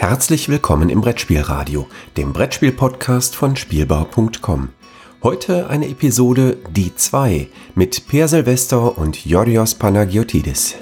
[0.00, 4.70] Herzlich willkommen im Brettspielradio, dem Brettspiel-Podcast von Spielbau.com.
[5.22, 10.76] Heute eine Episode Die 2 mit Per Silvester und Yorios Panagiotidis.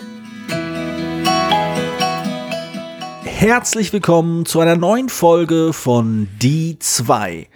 [3.24, 7.48] Herzlich willkommen zu einer neuen Folge von Die 2.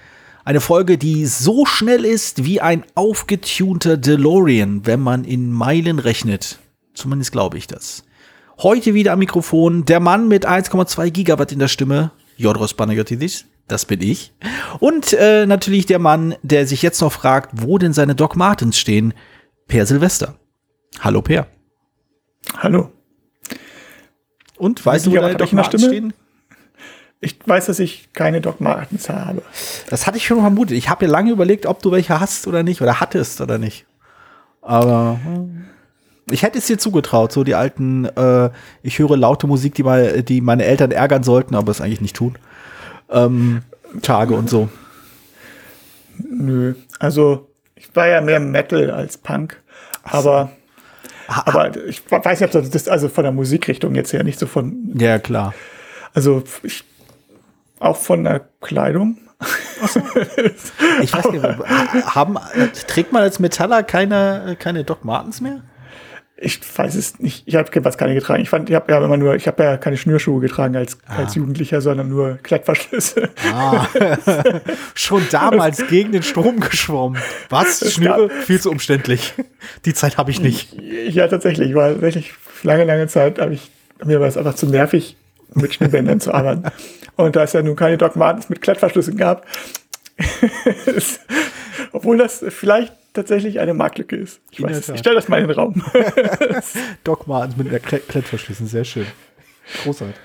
[0.45, 6.59] Eine Folge, die so schnell ist wie ein aufgetunter DeLorean, wenn man in Meilen rechnet.
[6.93, 8.03] Zumindest glaube ich das.
[8.63, 13.45] Heute wieder am Mikrofon der Mann mit 1,2 Gigawatt in der Stimme, Jodros Panagiotis.
[13.67, 14.33] Das bin ich.
[14.79, 18.79] Und äh, natürlich der Mann, der sich jetzt noch fragt, wo denn seine Doc Martens
[18.79, 19.15] stehen,
[19.67, 20.37] Per Silvester.
[21.01, 21.49] Hallo Per.
[22.57, 22.93] Hallo.
[24.59, 26.13] Und weißt du, wo deine Doc Martens stehen?
[27.21, 29.43] Ich weiß, dass ich keine Doc Martens habe.
[29.91, 30.77] Das hatte ich schon vermutet.
[30.77, 33.87] Ich habe ja lange überlegt, ob du welche hast oder nicht, oder hattest oder nicht.
[34.61, 35.19] Aber.
[35.25, 35.65] Hm.
[36.31, 38.51] Ich hätte es dir zugetraut, so die alten, äh,
[38.83, 42.17] ich höre laute Musik, die, mal, die meine Eltern ärgern sollten, aber es eigentlich nicht
[42.17, 42.39] tun.
[43.11, 43.63] Ähm,
[44.03, 44.69] Tage und so.
[46.19, 49.61] Nö, also ich war ja mehr Metal als Punk,
[50.05, 50.51] aber,
[51.27, 51.35] so.
[51.35, 54.93] aber ich weiß nicht, ob das also von der Musikrichtung jetzt her nicht so von.
[54.95, 55.55] Ja, klar.
[56.15, 56.85] Also ich,
[57.81, 59.19] auch von der Kleidung.
[61.03, 61.45] ich weiß nicht,
[62.15, 62.39] haben,
[62.87, 65.63] trägt man als Metaller keine, keine Doc Martens mehr?
[66.43, 67.43] Ich weiß es nicht.
[67.47, 68.43] Ich habe was keine getragen.
[68.43, 71.19] Ich fand, ich habe ja immer nur, ich habe ja keine Schnürschuhe getragen als, ah.
[71.19, 73.31] als Jugendlicher, sondern nur Klettverschlüsse.
[73.53, 73.87] Ah.
[74.95, 77.21] Schon damals gegen den Strom geschwommen.
[77.49, 77.93] Was?
[77.93, 78.29] Schnüre?
[78.29, 79.35] Viel zu umständlich.
[79.85, 80.77] Die Zeit habe ich nicht.
[81.09, 81.75] Ja, tatsächlich.
[81.75, 83.71] War tatsächlich lange, lange Zeit habe ich
[84.05, 85.17] mir war es einfach zu nervig,
[85.55, 86.65] mit Schnürbändern zu arbeiten.
[87.17, 89.47] Und da es ja nun keine Doc Martens mit Klettverschlüssen gab,
[91.93, 94.41] obwohl das vielleicht tatsächlich eine Marktlücke ist.
[94.51, 95.83] Ich in weiß, ich stelle das mal in den Raum.
[97.05, 99.07] Doc Martens mit der Klettverschlüssen, sehr schön.
[99.85, 100.17] Großartig.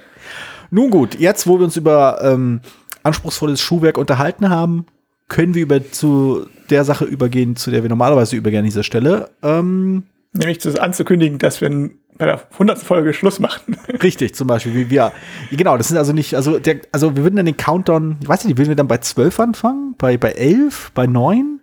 [0.71, 2.61] Nun gut, jetzt, wo wir uns über ähm,
[3.03, 4.85] anspruchsvolles Schuhwerk unterhalten haben,
[5.27, 9.29] können wir über zu der Sache übergehen, zu der wir normalerweise übergehen an dieser Stelle.
[9.43, 10.03] Ähm,
[10.33, 11.69] Nämlich zu anzukündigen, dass wir
[12.17, 12.79] bei der 100.
[12.79, 13.77] Folge Schluss machen.
[14.03, 15.11] Richtig, zum Beispiel, wie wir,
[15.51, 18.45] genau, das sind also nicht, also der, also wir würden dann den Countdown, ich weiß
[18.45, 19.95] nicht, würden wir dann bei 12 anfangen?
[19.97, 20.91] Bei, bei 11?
[20.93, 21.56] Bei 9?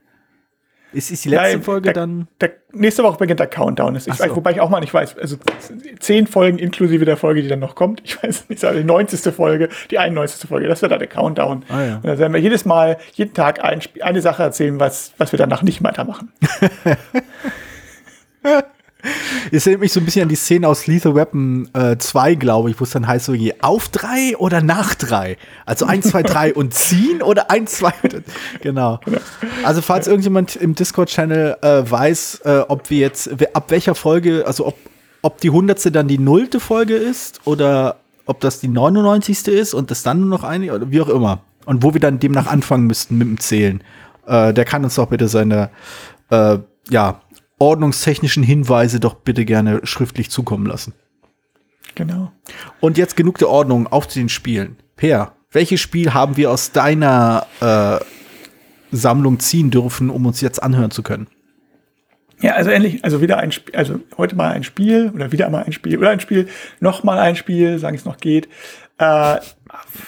[0.95, 2.29] Ist, ist die letzte Nein, Folge der, dann?
[2.41, 3.97] Der, nächste Woche beginnt der Countdown.
[3.97, 5.37] Ich weiß, wobei ich auch mal nicht weiß, also
[5.99, 8.03] zehn Folgen inklusive der Folge, die dann noch kommt.
[8.05, 9.35] Ich weiß nicht, die 90.
[9.35, 10.49] Folge, die 91.
[10.49, 11.65] Folge, das wird dann der Countdown.
[11.69, 11.97] Ah, ja.
[11.97, 15.39] Und da werden wir jedes Mal, jeden Tag ein, eine Sache erzählen, was, was wir
[15.39, 16.33] danach nicht weitermachen.
[19.53, 22.71] Es erinnert mich so ein bisschen an die Szene aus Lethal Weapon äh, 2, glaube
[22.71, 25.37] ich, wo es dann heißt so, je auf drei oder nach drei.
[25.67, 27.93] Also 1, 2, 3 und ziehen oder 1, 2.
[28.63, 29.01] Genau.
[29.63, 34.67] Also falls irgendjemand im Discord-Channel äh, weiß, äh, ob wir jetzt, ab welcher Folge, also
[34.67, 34.77] ob,
[35.23, 39.49] ob die hundertste dann die nullte Folge ist oder ob das die 99.
[39.49, 41.41] ist und das dann nur noch eine oder wie auch immer.
[41.67, 43.83] Und wo wir dann demnach anfangen müssten mit dem Zählen.
[44.27, 45.71] Äh, der kann uns doch bitte seine
[46.31, 46.59] äh,
[46.91, 47.21] ja,
[47.65, 50.93] ordnungstechnischen Hinweise doch bitte gerne schriftlich zukommen lassen.
[51.95, 52.31] Genau.
[52.81, 54.77] Und jetzt genug der Ordnung auf zu den Spielen.
[54.97, 58.05] Per, welches Spiel haben wir aus deiner äh,
[58.95, 61.27] Sammlung ziehen dürfen, um uns jetzt anhören zu können?
[62.41, 65.65] Ja, also endlich, also wieder ein Spiel, also heute mal ein Spiel oder wieder mal
[65.65, 66.49] ein Spiel oder ein Spiel,
[66.81, 68.49] noch mal ein Spiel, sagen es noch geht,
[68.99, 69.39] äh,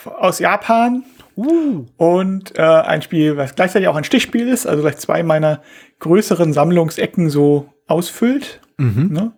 [0.05, 1.05] aus Japan.
[1.37, 1.85] Uh.
[1.99, 5.63] Und äh, ein Spiel, was gleichzeitig auch ein Stichspiel ist, also gleich zwei meiner
[6.01, 8.61] größeren Sammlungsecken so ausfüllt.
[8.79, 9.13] Mhm.
[9.13, 9.33] Ne?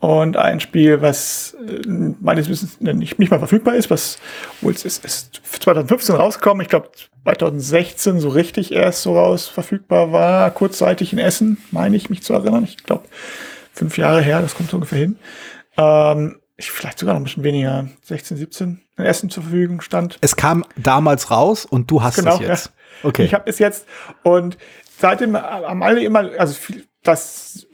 [0.00, 1.88] Und ein Spiel, was äh,
[2.20, 4.18] meines Wissens nicht, nicht mal verfügbar ist, was
[4.60, 6.90] wohl es ist, ist 2015 rausgekommen, ich glaube
[7.24, 12.32] 2016 so richtig erst so raus verfügbar war, kurzzeitig in Essen, meine ich mich zu
[12.32, 12.62] erinnern.
[12.62, 13.08] Ich glaube,
[13.72, 15.18] fünf Jahre her, das kommt so ungefähr hin.
[15.76, 20.18] Ähm, ich, vielleicht sogar noch ein bisschen weniger, 16, 17 in Essen zur Verfügung stand.
[20.20, 22.66] Es kam damals raus und du hast genau, es jetzt.
[22.66, 23.08] Ja.
[23.08, 23.24] Okay.
[23.24, 23.86] Ich habe es jetzt
[24.22, 24.58] und
[24.98, 27.66] seitdem haben alle immer, also viel, das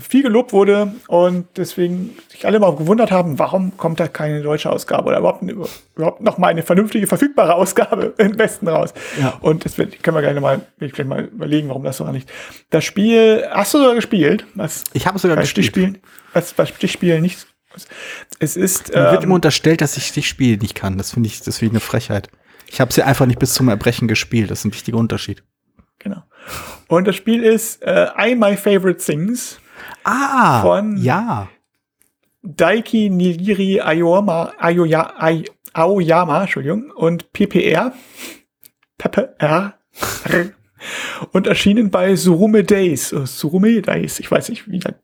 [0.00, 4.70] viel gelobt wurde und deswegen sich alle mal gewundert haben, warum kommt da keine deutsche
[4.70, 8.92] Ausgabe oder überhaupt, überhaupt noch mal eine vernünftige, verfügbare Ausgabe im Westen raus.
[9.20, 9.38] Ja.
[9.40, 12.30] Und das wird, können wir gerne mal, vielleicht mal überlegen, warum das so nicht.
[12.70, 14.46] Das Spiel, hast du sogar gespielt?
[14.54, 15.66] Was, ich habe sogar gespielt.
[15.66, 15.98] Stichspielen,
[16.34, 17.46] was bei Stichspielen nicht.
[18.38, 18.90] Es ist.
[18.90, 20.98] Mir ähm, wird immer unterstellt, dass ich Stichspiele nicht kann.
[20.98, 22.28] Das finde ich, das finde ich eine Frechheit.
[22.68, 24.50] Ich habe sie einfach nicht bis zum Erbrechen gespielt.
[24.50, 25.42] Das ist ein wichtiger Unterschied.
[25.98, 26.22] Genau.
[26.88, 29.58] Und das Spiel ist äh, I My Favorite Things.
[30.04, 31.48] Ah, von ja.
[32.42, 35.14] Daiki Nigiri Aoyama, Aoya,
[35.72, 37.92] Aoyama, Entschuldigung, und PPR.
[38.98, 39.74] PPR.
[41.32, 43.10] und erschienen bei Surume Days.
[43.10, 44.94] Surume Days, ich weiß nicht, wie das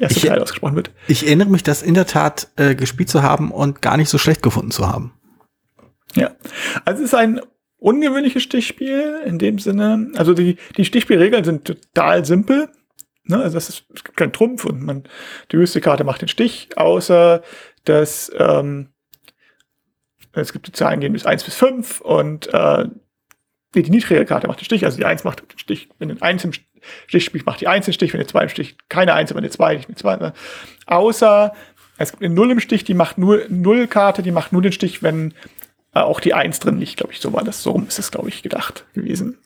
[0.00, 0.90] erste Ich- Teil ausgesprochen wird.
[1.08, 4.16] Ich erinnere mich, das in der Tat äh, gespielt zu haben und gar nicht so
[4.18, 5.12] schlecht gefunden zu haben.
[6.14, 6.30] Ja.
[6.86, 7.40] Also es ist ein
[7.78, 10.10] ungewöhnliches Stichspiel in dem Sinne.
[10.16, 12.68] Also die, die Stichspielregeln sind total simpel.
[13.24, 13.38] Ne?
[13.42, 15.04] Also das ist, es gibt keinen Trumpf und man,
[15.52, 17.42] die höchste Karte macht den Stich, außer
[17.84, 18.88] dass ähm,
[20.32, 22.84] es gibt die Zahlen gehen bis 1 bis 5 und äh,
[23.74, 26.16] nee, die niedrige Karte macht den Stich, also die 1 macht den Stich, wenn du
[26.20, 29.14] 1 im Stich spielst, macht die 1 den Stich, wenn du 2 im Stich, keine
[29.14, 30.16] 1, aber eine 2, nicht mit 2.
[30.16, 30.32] Ne?
[30.86, 31.52] Außer
[31.98, 34.72] es gibt eine 0 im Stich, die macht nur, 0 Karte, die macht nur den
[34.72, 35.32] Stich, wenn
[36.04, 38.28] auch die 1 drin liegt, glaube ich, so war das, so rum ist es, glaube
[38.28, 39.38] ich, gedacht gewesen.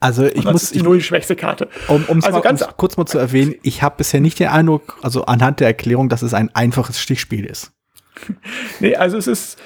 [0.00, 1.68] Also ich muss, ist die ich, null die schwächste Karte.
[1.88, 4.98] um um's also mal, ganz- kurz mal zu erwähnen, ich habe bisher nicht den Eindruck,
[5.02, 7.72] also anhand der Erklärung, dass es ein einfaches Stichspiel ist.
[8.80, 9.58] Nee, also es ist,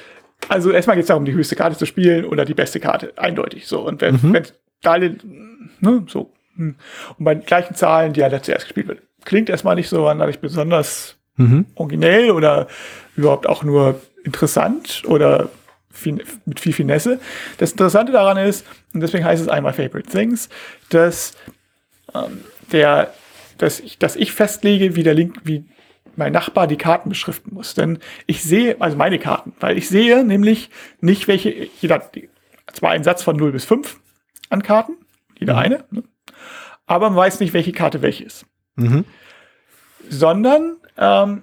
[0.49, 3.67] also erstmal geht es darum, die höchste Karte zu spielen oder die beste Karte, eindeutig.
[3.67, 3.81] So.
[3.81, 4.33] Und wenn, Mhm.
[4.35, 4.45] wenn
[4.83, 5.17] da alle,
[5.81, 6.33] ne, so.
[6.57, 6.77] hm.
[7.19, 10.41] Und bei den gleichen Zahlen, die halt zuerst gespielt wird, klingt erstmal nicht so nicht
[10.41, 11.67] besonders Mhm.
[11.75, 12.67] originell oder
[13.17, 15.49] überhaupt auch nur interessant oder
[15.97, 17.19] fin mit viel Finesse.
[17.59, 18.65] Das Interessante daran ist,
[18.95, 20.49] und deswegen heißt es einmal Favorite Things,
[20.91, 21.37] dass
[22.15, 22.41] ähm,
[22.73, 23.13] der,
[23.59, 25.65] dass ich, dass ich festlege, wie der Link, wie
[26.17, 27.75] mein Nachbar die Karten beschriften muss.
[27.75, 30.71] Denn ich sehe, also meine Karten, weil ich sehe nämlich
[31.01, 32.11] nicht, welche, jeder
[32.73, 33.99] zwar einen Satz von 0 bis 5
[34.51, 34.93] an Karten,
[35.39, 36.03] jeder eine, ne?
[36.87, 38.47] aber man weiß nicht, welche Karte welche ist
[38.77, 39.05] Mhm.
[40.09, 41.43] sondern ähm,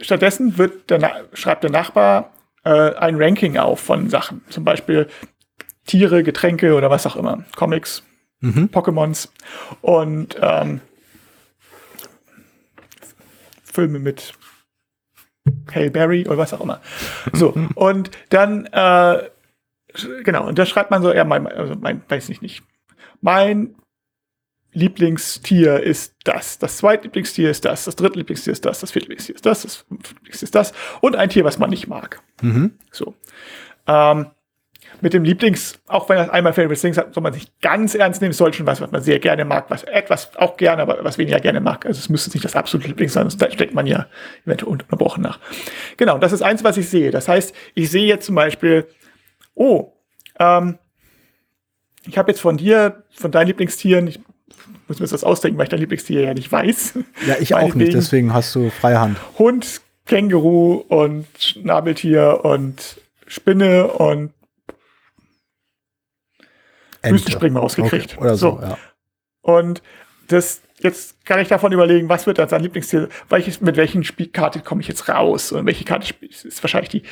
[0.00, 2.32] stattdessen wird der, Na- schreibt der Nachbar
[2.66, 4.42] äh, ein Ranking auf von Sachen.
[4.50, 5.08] Zum Beispiel
[5.86, 7.44] Tiere, Getränke oder was auch immer.
[7.54, 8.02] Comics,
[8.40, 8.68] Mhm.
[8.70, 9.28] Pokémons
[9.80, 10.80] und ähm,
[13.64, 14.34] Filme mit
[15.74, 16.80] Hail Berry oder was auch immer.
[17.32, 19.30] So, und dann, äh,
[20.22, 22.62] genau, und da schreibt man so, ja, mein, also mein, weiß ich nicht,
[23.20, 23.74] mein
[24.76, 29.62] Lieblingstier ist das, das zweitlieblingstier ist das, das drittlieblingstier ist das, das viertlieblingstier ist das,
[29.62, 32.20] das fünftlieblingstier ist das und ein Tier, was man nicht mag.
[32.42, 32.74] Mhm.
[32.92, 33.14] So.
[33.86, 34.26] Ähm,
[35.00, 38.20] mit dem Lieblings, auch wenn das einmal Favorite Things hat, soll man sich ganz ernst
[38.20, 41.02] nehmen, es soll schon was, was man sehr gerne mag, was etwas auch gerne, aber
[41.02, 41.86] was weniger gerne mag.
[41.86, 44.06] Also es müsste nicht das absolute Lieblings sein, sonst steckt man ja
[44.44, 45.40] eventuell unterbrochen nach.
[45.96, 47.10] Genau, das ist eins, was ich sehe.
[47.10, 48.86] Das heißt, ich sehe jetzt zum Beispiel,
[49.54, 49.94] oh,
[50.38, 50.78] ähm,
[52.06, 54.20] ich habe jetzt von dir, von deinen Lieblingstieren, ich
[54.88, 56.94] muss mir das ausdenken, weil ich dein Lieblingstier ja nicht weiß.
[57.26, 59.18] Ja, ich auch nicht, deswegen hast du freie Hand.
[59.38, 64.32] Hund, Känguru und Schnabeltier und Spinne und
[67.02, 67.14] Ente.
[67.14, 68.12] Wüstenspringmaus gekriegt.
[68.12, 68.62] Okay, oder so, So.
[68.62, 68.78] ja.
[69.42, 69.82] Und
[70.28, 74.60] das, jetzt kann ich davon überlegen, was wird dann sein Lieblingstier, welches, mit welchen Spielkarte
[74.60, 77.02] komme ich jetzt raus und welche Karte ist wahrscheinlich die,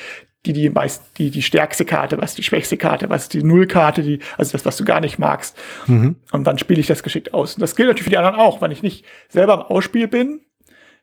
[0.46, 3.43] die, die meist, die, die stärkste Karte, was ist die schwächste Karte, was ist die
[3.43, 5.56] Nullkarte, die, also das, was du gar nicht magst.
[5.87, 6.16] Mhm.
[6.32, 7.55] Und dann spiele ich das geschickt aus.
[7.55, 8.61] Und das gilt natürlich für die anderen auch.
[8.61, 10.40] Wenn ich nicht selber im Ausspiel bin,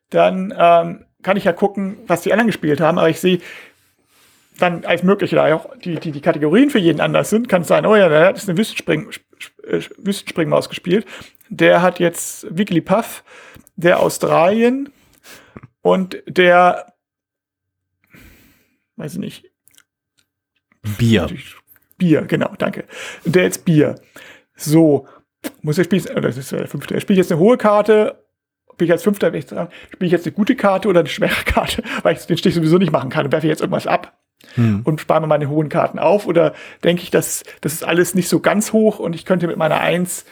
[0.09, 3.39] dann ähm, kann ich ja gucken, was die anderen gespielt haben, aber ich sehe
[4.59, 7.63] dann als mögliche, da ja auch die, die, die Kategorien für jeden anders sind, kann
[7.63, 9.09] es sein, oh ja, der hat jetzt eine Wüstenspring,
[9.97, 11.05] Wüstenspringmaus gespielt,
[11.51, 13.23] der hat jetzt Wigglypuff,
[13.75, 14.89] der Australien
[15.81, 16.93] und der,
[18.95, 19.51] weiß ich nicht,
[20.97, 21.27] Bier.
[21.97, 22.85] Bier, genau, danke.
[23.25, 23.95] Der jetzt Bier.
[24.55, 25.07] So,
[25.61, 26.99] muss er spielen, das ist der fünfte.
[26.99, 28.23] Spiele ich jetzt eine hohe Karte,
[28.77, 31.45] bin ich als Fünfter, ich dran, spiele ich jetzt eine gute Karte oder eine schwache
[31.45, 34.17] Karte, weil ich den Stich sowieso nicht machen kann und werfe jetzt irgendwas ab
[34.55, 34.81] Hm.
[34.83, 36.53] und spare mir meine hohen Karten auf oder
[36.83, 39.79] denke ich, dass das ist alles nicht so ganz hoch und ich könnte mit meiner
[39.79, 40.25] Eins,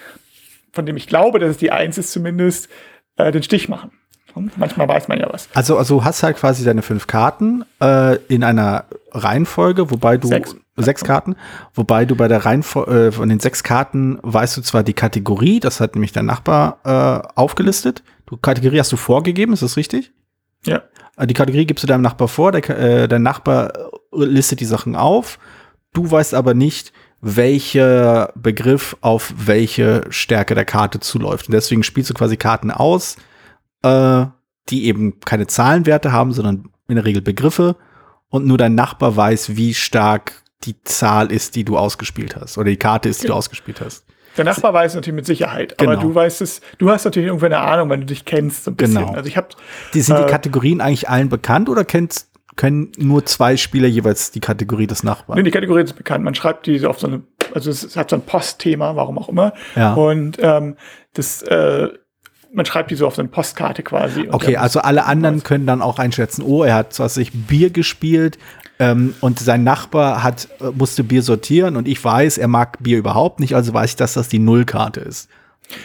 [0.74, 2.70] von dem ich glaube, dass es die Eins ist zumindest,
[3.18, 3.92] äh, den Stich machen.
[4.34, 4.52] Hm?
[4.58, 5.50] Manchmal weiß man ja was.
[5.54, 10.28] Also, also du hast halt quasi deine fünf Karten äh, in einer Reihenfolge, wobei du
[10.28, 10.56] Sechs.
[10.78, 11.36] sechs Karten,
[11.74, 15.60] wobei du bei der Reihenfolge äh, von den sechs Karten weißt du zwar die Kategorie,
[15.60, 18.04] das hat nämlich dein Nachbar äh, aufgelistet.
[18.28, 20.12] Du Kategorie hast du vorgegeben, ist das richtig?
[20.64, 20.84] Ja.
[21.18, 23.90] Äh, Die Kategorie gibst du deinem Nachbar vor, der, äh, dein Nachbar äh,
[24.26, 25.40] listet die Sachen auf.
[25.94, 31.48] Du weißt aber nicht, welcher Begriff auf welche Stärke der Karte zuläuft.
[31.48, 33.18] Und deswegen spielst du quasi Karten aus,
[33.84, 34.26] äh,
[34.70, 37.76] die eben keine Zahlenwerte haben, sondern in der Regel Begriffe.
[38.30, 42.58] Und nur dein Nachbar weiß, wie stark die Zahl ist, die du ausgespielt hast.
[42.58, 44.06] Oder die Karte ist, die du ausgespielt hast.
[44.38, 46.02] Der Nachbar weiß es natürlich mit Sicherheit, aber Genau.
[46.10, 48.76] du weißt es, du hast natürlich irgendwie eine Ahnung, wenn du dich kennst, so ein
[48.76, 49.00] bisschen.
[49.00, 49.14] Genau.
[49.14, 49.48] Also ich habe
[49.94, 52.26] Die, sind Äh, die Kategorien eigentlich allen bekannt oder kennt,
[52.60, 55.38] können nur zwei Spieler jeweils die Kategorie des Nachbarn?
[55.38, 56.26] Nee, die Kategorie ist bekannt.
[56.26, 57.22] Man schreibt die so auf so eine,
[57.54, 59.54] also es hat so ein Postthema, warum auch immer.
[59.78, 59.94] Ja.
[59.94, 60.76] Und ähm,
[61.14, 61.88] das, äh,
[62.52, 64.28] man schreibt die so auf so eine Postkarte quasi.
[64.30, 67.70] Okay, also alle anderen können dann auch einschätzen, oh, er hat, was weiß ich, Bier
[67.70, 68.38] gespielt
[68.78, 72.98] ähm, und sein Nachbar hat, äh, musste Bier sortieren und ich weiß, er mag Bier
[72.98, 75.30] überhaupt nicht, also weiß ich, dass das die Nullkarte ist.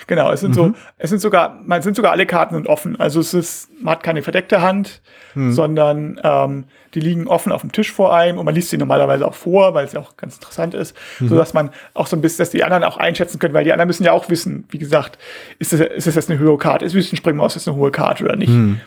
[0.06, 0.54] Genau, es sind mhm.
[0.54, 2.98] so, es sind sogar, man sind sogar alle Karten sind offen.
[2.98, 5.02] Also es ist, man hat keine verdeckte Hand,
[5.34, 5.52] mhm.
[5.52, 6.64] sondern ähm,
[6.94, 9.74] die liegen offen auf dem Tisch vor einem und man liest sie normalerweise auch vor,
[9.74, 11.28] weil es ja auch ganz interessant ist, mhm.
[11.28, 13.72] so dass man auch so ein bisschen, dass die anderen auch einschätzen können, weil die
[13.72, 15.18] anderen müssen ja auch wissen, wie gesagt,
[15.58, 18.36] ist das, ist das jetzt eine hohe Karte, ist Wüstenspringmaus jetzt eine hohe Karte oder
[18.36, 18.50] nicht.
[18.50, 18.80] Mhm.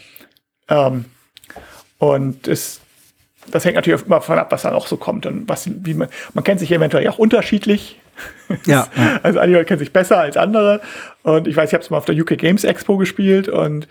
[0.70, 1.06] Ähm,
[2.00, 2.82] und es,
[3.52, 6.10] das hängt natürlich immer davon ab, was dann auch so kommt und was, wie man,
[6.34, 8.00] man kennt sich eventuell auch unterschiedlich.
[8.66, 8.88] Ja.
[9.24, 10.82] also einige kennen sich besser als andere.
[11.24, 13.88] Und ich weiß, ich habe es mal auf der UK Games Expo gespielt und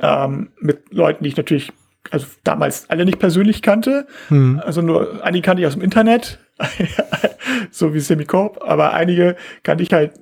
[0.00, 1.72] ähm, mit Leuten, die ich natürlich,
[2.10, 4.06] also damals alle nicht persönlich kannte.
[4.28, 4.60] Hm.
[4.64, 6.38] Also nur einige kannte ich aus dem Internet,
[7.70, 10.12] so wie Semicorp, aber einige kannte ich halt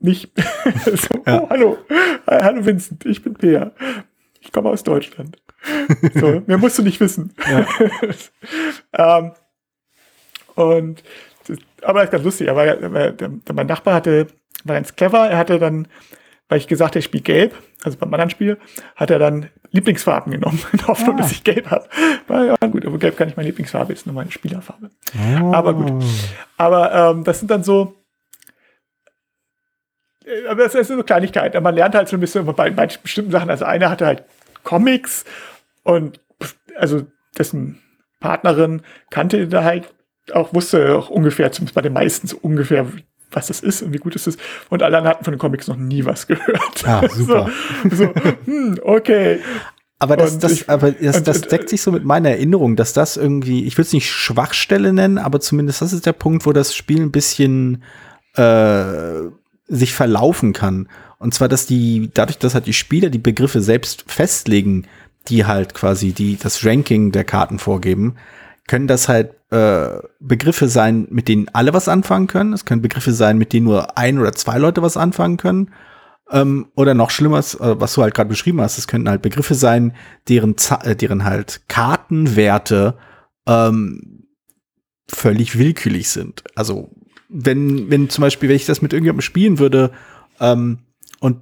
[0.00, 0.30] nicht.
[0.84, 1.42] so, ja.
[1.42, 1.78] oh, hallo,
[2.26, 3.72] hallo Vincent, ich bin Peer.
[4.40, 5.36] Ich komme aus Deutschland.
[6.14, 7.34] So, mehr musst du nicht wissen.
[7.50, 7.66] Ja.
[8.92, 9.32] ähm,
[10.54, 11.02] und
[11.82, 12.50] aber das ist ganz lustig.
[12.50, 14.28] Aber der, der, mein Nachbar hatte,
[14.64, 15.28] war ganz clever.
[15.28, 15.88] Er hatte dann,
[16.48, 17.54] weil ich gesagt habe, ich spiele gelb,
[17.84, 18.58] also beim anderen Spiel,
[18.96, 21.18] hat er dann Lieblingsfarben genommen, in Hoffnung, ah.
[21.18, 21.88] dass ich gelb habe.
[22.28, 24.90] Ja, gut, aber gelb kann ich meine Lieblingsfarbe, ist nur meine Spielerfarbe.
[25.42, 25.52] Oh.
[25.52, 26.04] Aber gut.
[26.56, 27.94] Aber ähm, das sind dann so,
[30.24, 31.60] äh, aber das ist so Kleinigkeit.
[31.60, 33.50] Man lernt halt so ein bisschen bei manchen bestimmten Sachen.
[33.50, 34.24] Also einer hatte halt
[34.64, 35.24] Comics
[35.82, 36.20] und
[36.76, 37.06] also
[37.36, 37.80] dessen
[38.20, 39.94] Partnerin kannte da halt
[40.34, 42.86] auch, wusste auch ungefähr, zumindest bei den meisten so ungefähr,
[43.30, 44.40] was das ist und wie gut es ist.
[44.70, 46.86] Und alle anderen hatten von den Comics noch nie was gehört.
[46.86, 47.50] Ah, super.
[47.90, 49.40] so, so hm, okay.
[50.00, 53.16] Aber das, das, ich, aber das, das deckt sich so mit meiner Erinnerung, dass das
[53.16, 56.74] irgendwie, ich würde es nicht Schwachstelle nennen, aber zumindest das ist der Punkt, wo das
[56.74, 57.82] Spiel ein bisschen
[58.34, 59.28] äh,
[59.66, 60.88] sich verlaufen kann.
[61.18, 64.86] Und zwar, dass die, dadurch, dass halt die Spieler die Begriffe selbst festlegen,
[65.28, 68.16] die halt quasi die, das Ranking der Karten vorgeben,
[68.68, 69.88] können das halt äh,
[70.20, 72.52] Begriffe sein, mit denen alle was anfangen können.
[72.52, 75.70] Es können Begriffe sein, mit denen nur ein oder zwei Leute was anfangen können.
[76.30, 79.54] Ähm, oder noch schlimmer, äh, was du halt gerade beschrieben hast, es könnten halt Begriffe
[79.54, 79.94] sein,
[80.28, 82.98] deren, äh, deren halt Kartenwerte
[83.46, 84.26] ähm,
[85.08, 86.44] völlig willkürlich sind.
[86.54, 86.90] Also
[87.30, 89.92] wenn, wenn zum Beispiel, wenn ich das mit irgendjemandem spielen würde
[90.40, 90.80] ähm,
[91.20, 91.38] und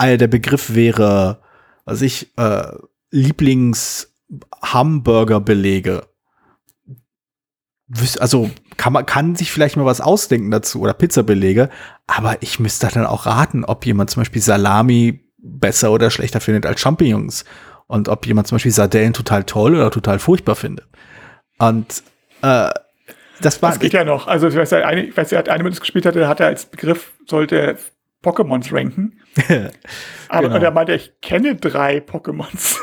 [0.00, 1.40] der Begriff wäre,
[1.84, 2.72] was ich, äh,
[3.10, 6.06] Lieblings-Hamburger-Belege.
[8.20, 11.70] Also kann man kann sich vielleicht mal was ausdenken dazu oder Pizzabelege,
[12.06, 16.66] aber ich müsste dann auch raten, ob jemand zum Beispiel Salami besser oder schlechter findet
[16.66, 17.44] als Champignons
[17.86, 20.86] und ob jemand zum Beispiel Sardellen total toll oder total furchtbar findet.
[21.58, 22.02] Und
[22.42, 22.70] äh,
[23.40, 23.70] das war.
[23.70, 24.26] Das geht ja noch.
[24.26, 26.66] Also ich weiß, eine, ich weiß, er hat eine Minute gespielt hatte, hat er als
[26.66, 27.78] Begriff sollte
[28.22, 29.20] Pokémons ranken.
[30.28, 30.60] Aber genau.
[30.60, 32.78] er meinte, ich kenne drei Pokémons.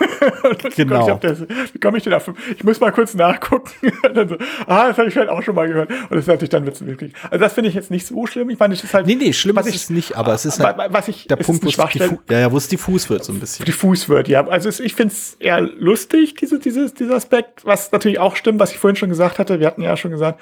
[0.75, 1.19] genau.
[1.21, 2.31] Wie komme ich denn auf?
[2.55, 3.69] Ich muss mal kurz nachgucken.
[4.15, 5.89] so, ah, das habe ich vielleicht auch schon mal gehört.
[5.89, 7.13] Und das ist natürlich dann wirklich.
[7.29, 8.49] Also das finde ich jetzt nicht so schlimm.
[8.49, 9.07] Ich meine, es ist halt.
[9.07, 11.65] Nee, nee, schlimm ist ich, es nicht, aber es ist halt was ich, der Punkt,
[11.65, 13.65] wo es diffus, ja, ja, wo es diffus wird so ein bisschen.
[13.65, 14.47] Diffus wird, ja.
[14.47, 18.61] Also es, ich finde es eher lustig, diese, dieses, dieser Aspekt, was natürlich auch stimmt,
[18.61, 19.59] was ich vorhin schon gesagt hatte.
[19.59, 20.39] Wir hatten ja schon gesagt,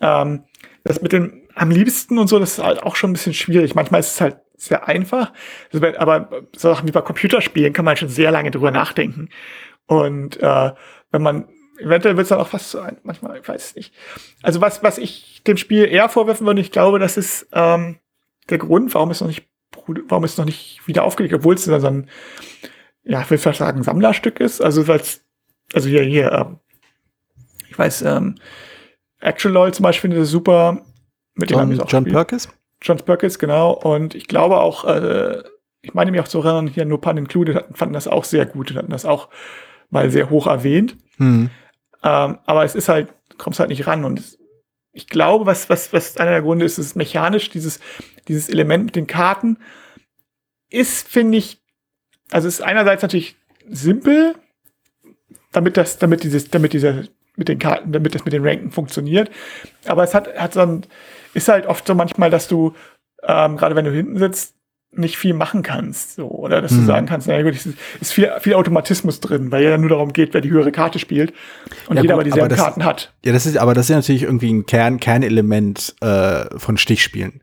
[0.00, 0.44] ähm,
[0.84, 3.74] das mit dem am liebsten und so, das ist halt auch schon ein bisschen schwierig.
[3.74, 5.32] Manchmal ist es halt sehr einfach.
[5.98, 9.28] Aber so Sachen wie bei Computerspielen kann man schon sehr lange drüber nachdenken.
[9.86, 10.72] Und äh,
[11.10, 13.94] wenn man eventuell wird es dann auch fast so ein, manchmal, ich weiß es nicht.
[14.42, 17.98] Also was, was ich dem Spiel eher vorwerfen würde, ich glaube, das ist ähm,
[18.50, 19.46] der Grund, warum es noch nicht,
[20.08, 22.10] warum es noch nicht wieder aufgelegt, obwohl es dann so ein,
[23.04, 24.60] ja, ich will fast sagen, Sammlerstück ist.
[24.60, 25.00] Also weil
[25.74, 26.58] also hier, hier, ähm,
[27.68, 28.36] ich weiß, ähm,
[29.20, 30.82] Actual LOL zum Beispiel finde ich super.
[31.34, 32.48] Mit dem John, John Perkins?
[32.82, 33.72] John Perkins, genau.
[33.72, 35.42] Und ich glaube auch, äh,
[35.82, 38.70] ich meine mich auch zu erinnern, hier nur Pun Included fanden das auch sehr gut
[38.70, 39.28] und hatten das auch
[39.90, 40.96] mal sehr hoch erwähnt.
[41.18, 41.50] Mhm.
[42.02, 43.08] Ähm, aber es ist halt,
[43.38, 44.04] kommst halt nicht ran.
[44.04, 44.38] Und
[44.92, 47.80] ich glaube, was, was, was einer der Gründe ist, ist mechanisch, dieses,
[48.26, 49.58] dieses Element mit den Karten
[50.70, 51.62] ist, finde ich,
[52.30, 53.36] also ist einerseits natürlich
[53.68, 54.34] simpel,
[55.52, 57.04] damit das, damit dieses, damit dieser,
[57.38, 59.30] mit den Karten, damit das mit den Ranken funktioniert.
[59.86, 60.82] Aber es hat, hat so ein,
[61.34, 62.74] ist halt oft so manchmal, dass du,
[63.22, 64.54] ähm, gerade wenn du hinten sitzt,
[64.90, 66.80] nicht viel machen kannst, so, oder dass hm.
[66.80, 67.66] du sagen kannst, naja gut, es
[68.00, 71.34] ist viel, viel Automatismus drin, weil ja nur darum geht, wer die höhere Karte spielt
[71.88, 73.12] und ja, jeder gut, aber dieselben das, Karten hat.
[73.24, 77.42] Ja, das ist, aber das ist ja natürlich irgendwie ein Kern, Kernelement äh, von Stichspielen.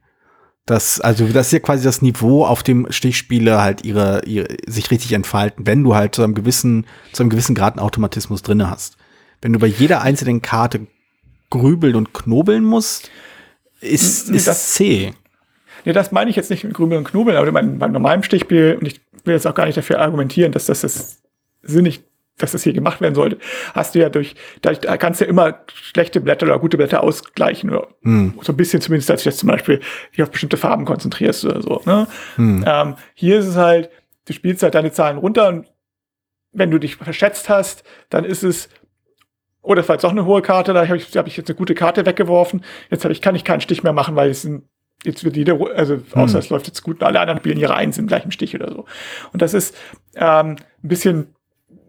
[0.65, 4.89] Das, also, das ist ja quasi das Niveau, auf dem Stichspiele halt ihre, ihre sich
[4.89, 8.71] richtig entfalten, wenn du halt zu einem gewissen, zu einem gewissen Grad einen Automatismus drinne
[8.71, 8.97] hast.
[9.45, 10.87] Wenn du bei jeder einzelnen Karte
[11.51, 13.11] grübeln und knobeln musst,
[13.79, 15.13] ist, ist das, zäh.
[15.85, 18.75] Nee, das meine ich jetzt nicht mit Grübeln und Knobeln, aber beim, beim normalen Stichspiel,
[18.79, 21.21] und ich will jetzt auch gar nicht dafür argumentieren, dass das, das
[21.61, 22.01] sinnig
[22.37, 23.37] dass das hier gemacht werden sollte,
[23.75, 24.33] hast du ja durch,
[24.63, 28.33] da kannst du ja immer schlechte Blätter oder gute Blätter ausgleichen oder hm.
[28.41, 29.79] so ein bisschen zumindest, dass du jetzt zum Beispiel
[30.11, 31.83] dich auf bestimmte Farben konzentrierst oder so.
[31.85, 32.07] Ne?
[32.37, 32.65] Hm.
[32.67, 33.91] Ähm, hier ist es halt,
[34.25, 35.67] du spielst halt deine Zahlen runter und
[36.51, 38.69] wenn du dich verschätzt hast, dann ist es
[39.65, 41.57] oh, das war jetzt auch eine hohe Karte, da habe ich, hab ich jetzt eine
[41.57, 42.63] gute Karte weggeworfen.
[42.89, 44.63] Jetzt hab ich, kann ich keinen Stich mehr machen, weil es sind,
[45.03, 46.39] jetzt wird jeder, also außer hm.
[46.39, 48.85] es läuft jetzt gut und alle anderen spielen ihre Eins im gleichen Stich oder so.
[49.33, 49.75] Und das ist
[50.15, 51.35] ähm, ein bisschen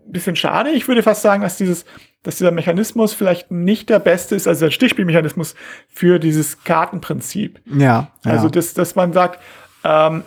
[0.07, 0.71] bisschen schade.
[0.71, 1.85] Ich würde fast sagen, dass dieses,
[2.23, 5.55] dass dieser Mechanismus vielleicht nicht der beste ist, also der Stichspielmechanismus
[5.89, 7.61] für dieses Kartenprinzip.
[7.67, 8.13] Ja.
[8.25, 8.31] ja.
[8.31, 9.41] Also, dass, dass man sagt,
[9.85, 10.23] ähm,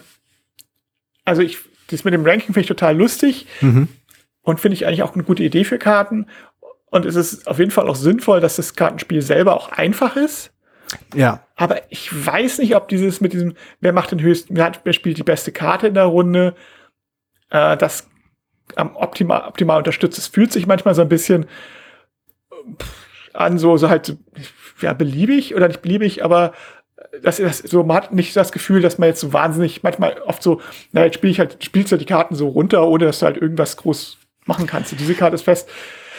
[1.25, 3.87] also ich, das mit dem Ranking finde ich total lustig mhm.
[4.41, 6.27] und finde ich eigentlich auch eine gute Idee für Karten.
[6.91, 10.51] Und es ist auf jeden Fall auch sinnvoll, dass das Kartenspiel selber auch einfach ist.
[11.13, 11.45] Ja.
[11.55, 15.23] Aber ich weiß nicht, ob dieses mit diesem, wer macht den höchsten, wer, spielt die
[15.23, 16.55] beste Karte in der Runde,
[17.51, 18.09] äh, das
[18.75, 20.17] am optimal, optimal unterstützt.
[20.17, 21.45] Es fühlt sich manchmal so ein bisschen
[23.33, 24.17] an, so, so halt,
[24.81, 26.53] ja, beliebig oder nicht beliebig, aber
[27.21, 30.43] das ist so, man hat nicht das Gefühl, dass man jetzt so wahnsinnig, manchmal oft
[30.43, 33.25] so, na, jetzt spiele ich halt, spielst du die Karten so runter, ohne dass du
[33.25, 34.99] halt irgendwas groß machen kannst.
[34.99, 35.69] Diese Karte ist fest.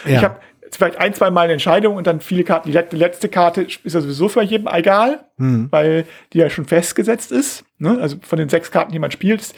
[0.05, 0.17] Ja.
[0.17, 0.41] Ich habe
[0.77, 2.71] vielleicht ein, zwei Mal eine Entscheidung und dann viele Karten.
[2.71, 5.69] Die letzte Karte ist ja sowieso für jedem egal, mhm.
[5.71, 7.65] weil die ja schon festgesetzt ist.
[7.79, 7.99] Ne?
[8.01, 9.55] Also von den sechs Karten, die man spielt,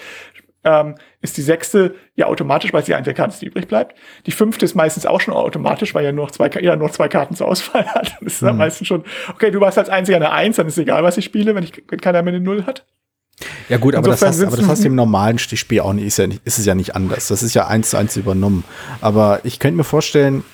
[0.65, 3.97] ähm, ist die sechste ja automatisch, weil sie eine der Karten die übrig bleibt.
[4.27, 6.95] Die fünfte ist meistens auch schon automatisch, weil ja nur noch zwei, ja, nur noch
[6.95, 8.17] zwei Karten zur Auswahl hat.
[8.21, 8.47] Das ist mhm.
[8.47, 11.25] dann meistens schon, okay, du warst als einziger eine Eins, dann ist egal, was ich
[11.25, 12.87] spiele, wenn, ich, wenn keiner mehr eine Null hat.
[13.69, 16.19] Ja gut, aber das, hast, aber das hast du im normalen Stichspiel auch nicht ist,
[16.19, 17.29] ja nicht, ist es ja nicht anders.
[17.29, 18.65] Das ist ja eins zu eins übernommen.
[19.01, 20.45] Aber ich könnte mir vorstellen,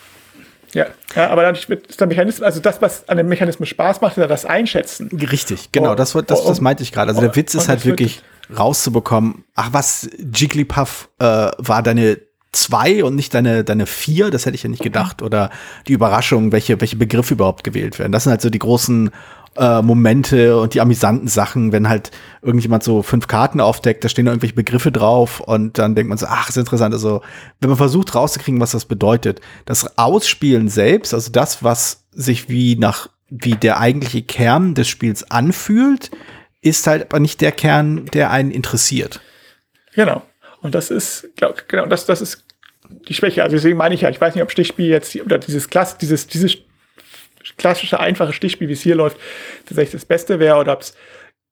[0.72, 4.12] ja, ja aber dann ist der Mechanismus, also das, was an dem Mechanismus Spaß macht,
[4.12, 5.08] ist ja das Einschätzen.
[5.08, 7.10] Richtig, genau, das, das, das, das meinte ich gerade.
[7.10, 8.22] Also der Witz ist halt wirklich
[8.56, 12.18] rauszubekommen, ach was, Jigglypuff äh, war deine
[12.52, 15.22] zwei und nicht deine, deine vier, das hätte ich ja nicht gedacht.
[15.22, 15.50] Oder
[15.86, 18.12] die Überraschung, welche, welche Begriffe überhaupt gewählt werden.
[18.12, 19.10] Das sind halt so die großen
[19.58, 22.10] äh, Momente und die amüsanten Sachen, wenn halt
[22.42, 26.18] irgendjemand so fünf Karten aufdeckt, da stehen da irgendwelche Begriffe drauf und dann denkt man
[26.18, 26.94] so, ach, ist interessant.
[26.94, 27.22] Also,
[27.60, 32.76] wenn man versucht rauszukriegen, was das bedeutet, das Ausspielen selbst, also das, was sich wie
[32.76, 36.10] nach, wie der eigentliche Kern des Spiels anfühlt,
[36.60, 39.20] ist halt aber nicht der Kern, der einen interessiert.
[39.94, 40.22] Genau.
[40.60, 42.44] Und das ist, glaub, genau, das, das ist
[43.08, 43.42] die Schwäche.
[43.42, 46.26] Also deswegen meine ich ja, ich weiß nicht, ob Stichspiel jetzt oder dieses Klasse, dieses,
[46.26, 46.56] dieses
[47.58, 49.18] klassische, einfache Stichspiel, wie es hier läuft,
[49.66, 50.94] tatsächlich das Beste wäre oder ob es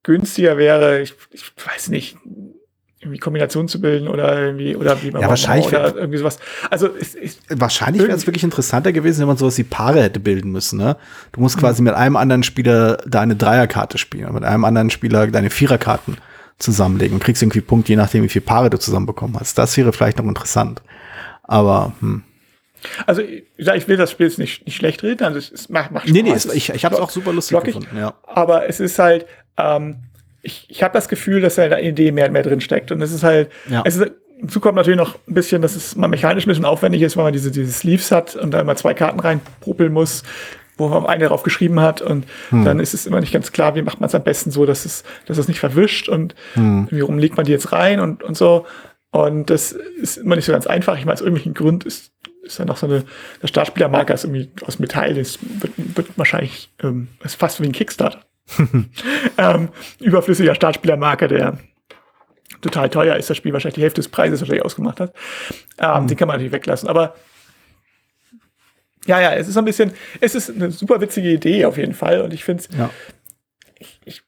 [0.03, 1.03] günstiger wäre.
[1.03, 2.17] Ich, ich weiß nicht
[3.01, 6.39] irgendwie Kombinationen zu bilden oder irgendwie oder wie man ja, wahrscheinlich oder irgendwie sowas.
[6.71, 10.19] Also es, es, wahrscheinlich wäre es wirklich interessanter gewesen, wenn man sowas wie Paare hätte
[10.19, 10.79] bilden müssen.
[10.79, 10.97] Ne?
[11.33, 15.51] Du musst quasi mit einem anderen Spieler deine Dreierkarte spielen, mit einem anderen Spieler deine
[15.51, 16.17] Viererkarten
[16.59, 19.59] zusammenlegen und kriegst irgendwie Punkt, je nachdem, wie viele Paare du zusammenbekommen hast.
[19.59, 20.83] Das wäre vielleicht noch interessant.
[21.43, 22.23] Aber hm.
[23.07, 26.13] Also ich will das Spiel jetzt nicht, nicht schlecht reden, also es macht, macht Spaß.
[26.15, 27.99] Nee, nee, es, ich, ich habe es auch super lustig blockig, gefunden.
[27.99, 28.15] Ja.
[28.27, 29.97] Aber es ist halt, ähm,
[30.43, 32.93] ich, ich habe das Gefühl, dass da eine Idee mehr, mehr drin steckt.
[32.93, 33.83] Und es ist halt, ja.
[33.85, 37.03] es ist, hinzu kommt natürlich noch ein bisschen, dass es mal mechanisch ein bisschen aufwendig
[37.03, 40.23] ist, weil man diese, diese Sleeves hat und da immer zwei Karten reinpopeln muss,
[40.77, 42.01] wo man eine drauf geschrieben hat.
[42.01, 42.65] Und hm.
[42.65, 44.85] dann ist es immer nicht ganz klar, wie macht man es am besten so, dass
[44.85, 46.87] es, dass es nicht verwischt und hm.
[46.91, 48.67] wie rum legt man die jetzt rein und, und so.
[49.11, 50.99] Und das ist immer nicht so ganz einfach.
[50.99, 52.13] Ich meine, aus irgendwelchen Gründen ist,
[52.47, 53.05] ist ja noch so eine,
[53.43, 57.73] der Startspielermarker ist irgendwie aus Metall, das wird, wird wahrscheinlich, ähm, ist fast wie ein
[57.73, 58.21] Kickstarter.
[59.39, 59.69] ähm,
[60.01, 61.59] überflüssiger Startspielermarker, der
[62.61, 65.15] total teuer ist, das Spiel wahrscheinlich die Hälfte des Preises wahrscheinlich ausgemacht hat.
[65.79, 66.09] Ähm, mhm.
[66.09, 66.89] Den kann man natürlich weglassen.
[66.89, 67.15] Aber
[69.07, 72.21] ja, ja, es ist ein bisschen, es ist eine super witzige Idee auf jeden Fall.
[72.21, 72.91] Und ich finde es, ja.
[73.79, 74.23] ich, ich,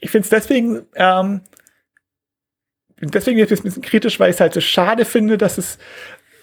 [0.00, 1.42] ich finde es deswegen, ähm,
[3.00, 5.78] deswegen ist es ein bisschen kritisch, weil ich es halt so schade finde, dass es,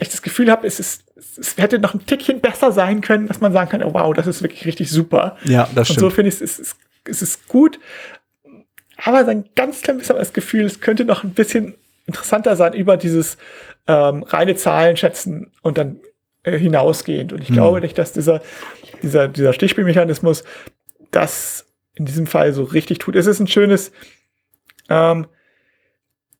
[0.02, 3.42] ich das Gefühl habe, es ist, es hätte noch ein Tickchen besser sein können, dass
[3.42, 5.38] man sagen kann, oh wow, das ist wirklich richtig super.
[5.44, 6.04] Ja, das stimmt.
[6.04, 7.80] Und so finde ich es, es, es ist gut,
[8.98, 12.98] aber dann ganz klein bisschen das Gefühl, es könnte noch ein bisschen interessanter sein über
[12.98, 13.38] dieses
[13.88, 16.00] ähm, reine Zahlen schätzen und dann
[16.44, 17.34] äh, hinausgehend.
[17.34, 17.56] Und ich hm.
[17.56, 18.42] glaube nicht, dass dieser,
[19.02, 20.44] dieser, dieser Stichspielmechanismus
[21.12, 23.16] das in diesem Fall so richtig tut.
[23.16, 23.92] Es ist ein schönes,
[24.90, 25.28] ähm,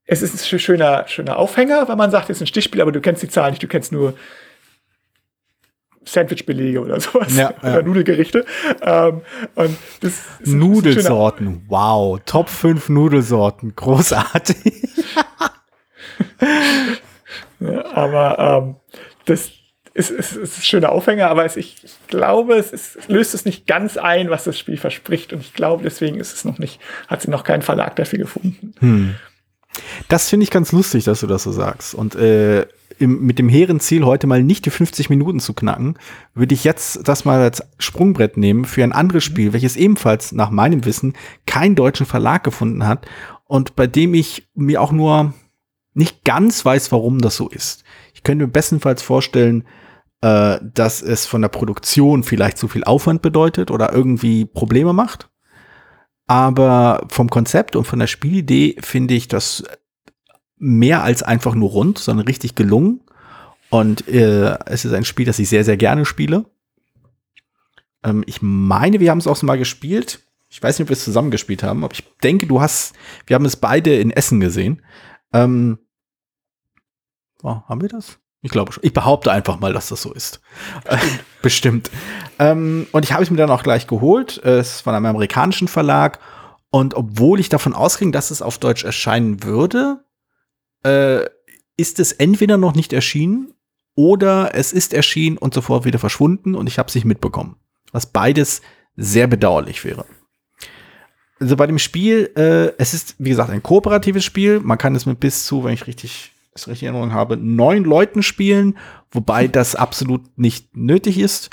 [0.06, 3.02] es ist ein schöner, schöner Aufhänger, weil man sagt, es ist ein Stichspiel, aber du
[3.02, 4.14] kennst die Zahlen nicht, du kennst nur
[6.04, 7.36] Sandwichbelege oder sowas.
[7.36, 7.70] Ja, ja.
[7.70, 8.46] Oder Nudelgerichte.
[8.82, 9.22] Ähm,
[9.56, 12.20] und das Nudelsorten, wow.
[12.26, 14.90] Top 5 Nudelsorten, großartig.
[17.60, 18.76] ja, aber ähm,
[19.26, 19.52] das
[19.94, 23.34] ist, ist, ist ein schöner Aufhänger, aber es, ich, ich, glaube, es, ist, es, löst
[23.34, 25.34] es nicht ganz ein, was das Spiel verspricht.
[25.34, 28.74] Und ich glaube, deswegen ist es noch nicht, hat sie noch keinen Verlag dafür gefunden.
[28.80, 29.16] Hm.
[30.08, 31.96] Das finde ich ganz lustig, dass du das so sagst.
[31.96, 32.66] Und äh,
[33.02, 35.98] im, mit dem hehren Ziel, heute mal nicht die 50 Minuten zu knacken,
[36.34, 40.52] würde ich jetzt das mal als Sprungbrett nehmen für ein anderes Spiel, welches ebenfalls nach
[40.52, 41.14] meinem Wissen
[41.46, 43.08] keinen deutschen Verlag gefunden hat
[43.46, 45.34] und bei dem ich mir auch nur
[45.94, 47.84] nicht ganz weiß, warum das so ist.
[48.14, 49.66] Ich könnte mir bestenfalls vorstellen,
[50.22, 55.31] äh, dass es von der Produktion vielleicht zu viel Aufwand bedeutet oder irgendwie Probleme macht.
[56.32, 59.66] Aber vom Konzept und von der Spielidee finde ich das
[60.56, 63.02] mehr als einfach nur rund, sondern richtig gelungen.
[63.70, 66.46] Und äh, es ist ein Spiel, das ich sehr, sehr gerne spiele.
[68.02, 70.22] Ähm, ich meine, wir haben es auch mal gespielt.
[70.48, 72.94] Ich weiß nicht, ob wir es zusammen gespielt haben, aber ich denke, du hast,
[73.26, 74.82] wir haben es beide in Essen gesehen.
[75.34, 75.80] Ähm,
[77.44, 78.21] oh, haben wir das?
[78.42, 78.84] Ich glaube schon.
[78.84, 80.42] Ich behaupte einfach mal, dass das so ist.
[81.42, 81.92] Bestimmt.
[82.40, 84.38] Ähm, und ich habe es mir dann auch gleich geholt.
[84.44, 86.20] Es ist von einem amerikanischen Verlag.
[86.72, 90.04] Und obwohl ich davon ausging, dass es auf Deutsch erscheinen würde,
[90.84, 91.26] äh,
[91.78, 93.54] ist es entweder noch nicht erschienen
[93.96, 97.58] oder es ist erschienen und sofort wieder verschwunden und ich habe es nicht mitbekommen.
[97.92, 98.62] Was beides
[98.96, 100.06] sehr bedauerlich wäre.
[101.40, 104.60] Also bei dem Spiel, äh, es ist, wie gesagt, ein kooperatives Spiel.
[104.60, 107.84] Man kann es mit bis zu, wenn ich richtig, es richtig in Erinnerung habe, neun
[107.84, 108.78] Leuten spielen,
[109.12, 111.50] wobei das absolut nicht nötig ist.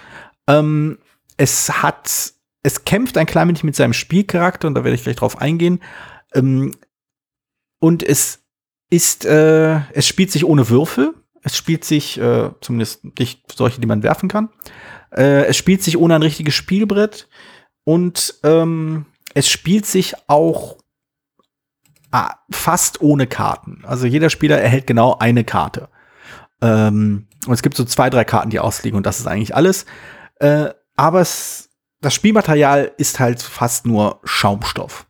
[0.47, 0.99] Ähm,
[1.37, 2.33] es hat,
[2.63, 5.81] es kämpft ein klein wenig mit seinem Spielcharakter und da werde ich gleich drauf eingehen.
[6.35, 6.77] Ähm,
[7.81, 8.45] und es
[8.91, 11.15] ist, äh, es spielt sich ohne Würfel.
[11.43, 14.49] Es spielt sich, äh, zumindest nicht solche, die man werfen kann.
[15.13, 17.29] Äh, es spielt sich ohne ein richtiges Spielbrett.
[17.85, 20.79] Und ähm, es spielt sich auch
[22.51, 23.83] fast ohne Karten.
[23.85, 25.89] Also jeder Spieler erhält genau eine Karte.
[26.61, 29.87] Ähm, und es gibt so zwei, drei Karten, die ausliegen und das ist eigentlich alles.
[30.41, 35.09] Äh, aber es, das Spielmaterial ist halt fast nur Schaumstoff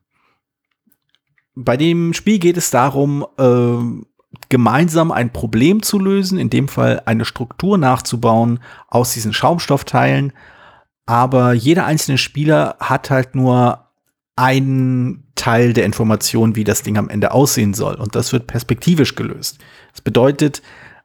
[1.58, 4.04] bei dem Spiel geht es darum, äh,
[4.48, 10.32] gemeinsam ein Problem zu lösen, in dem Fall eine Struktur nachzubauen aus diesen Schaumstoffteilen.
[11.06, 13.86] Aber jeder einzelne Spieler hat halt nur
[14.36, 17.94] einen Teil der Information, wie das Ding am Ende aussehen soll.
[17.94, 19.58] Und das wird perspektivisch gelöst.
[19.92, 20.60] Das bedeutet,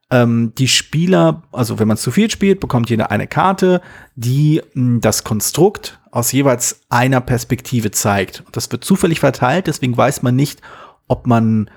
[0.10, 3.82] ähm, die Spieler, also wenn man zu viel spielt, bekommt jeder eine Karte,
[4.15, 8.43] die mh, hm, das Konstrukt aus jeweils einer Perspektive zeigt.
[8.52, 10.62] Das wird zufällig verteilt, deswegen weiß man nicht,
[11.08, 11.69] ob man,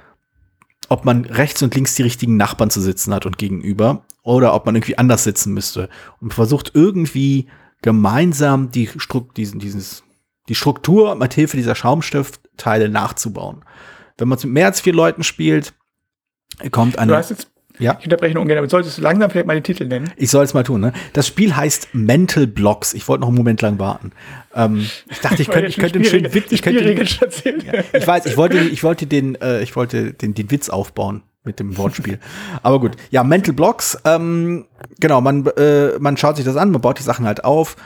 [0.88, 4.66] ob man rechts und links die richtigen Nachbarn zu sitzen hat und gegenüber oder ob
[4.66, 5.88] man irgendwie anders sitzen müsste
[6.20, 7.46] und versucht irgendwie
[7.80, 10.02] gemeinsam die, Strukt, diesen, dieses,
[10.48, 13.64] die Struktur mit Hilfe dieser Schaumstoffteile nachzubauen.
[14.18, 15.74] Wenn man mit mehr als vier Leuten spielt,
[16.70, 17.12] kommt eine.
[17.12, 17.96] Du hast jetzt ja.
[17.98, 20.10] Ich unterbreche nur ungern, aber solltest du langsam vielleicht mal den Titel nennen?
[20.16, 20.92] Ich soll es mal tun, ne?
[21.12, 22.94] Das Spiel heißt Mental Blocks.
[22.94, 24.12] Ich wollte noch einen Moment lang warten.
[24.54, 28.26] Ähm, ich dachte, ich, könnte, ich könnte einen schönen Witz, ich könnte, ja, ich weiß,
[28.26, 32.18] ich wollte, ich wollte den, äh, ich wollte den, den Witz aufbauen mit dem Wortspiel.
[32.62, 32.96] Aber gut.
[33.10, 34.66] Ja, Mental Blocks, ähm,
[34.98, 37.76] genau, man, äh, man schaut sich das an, man baut die Sachen halt auf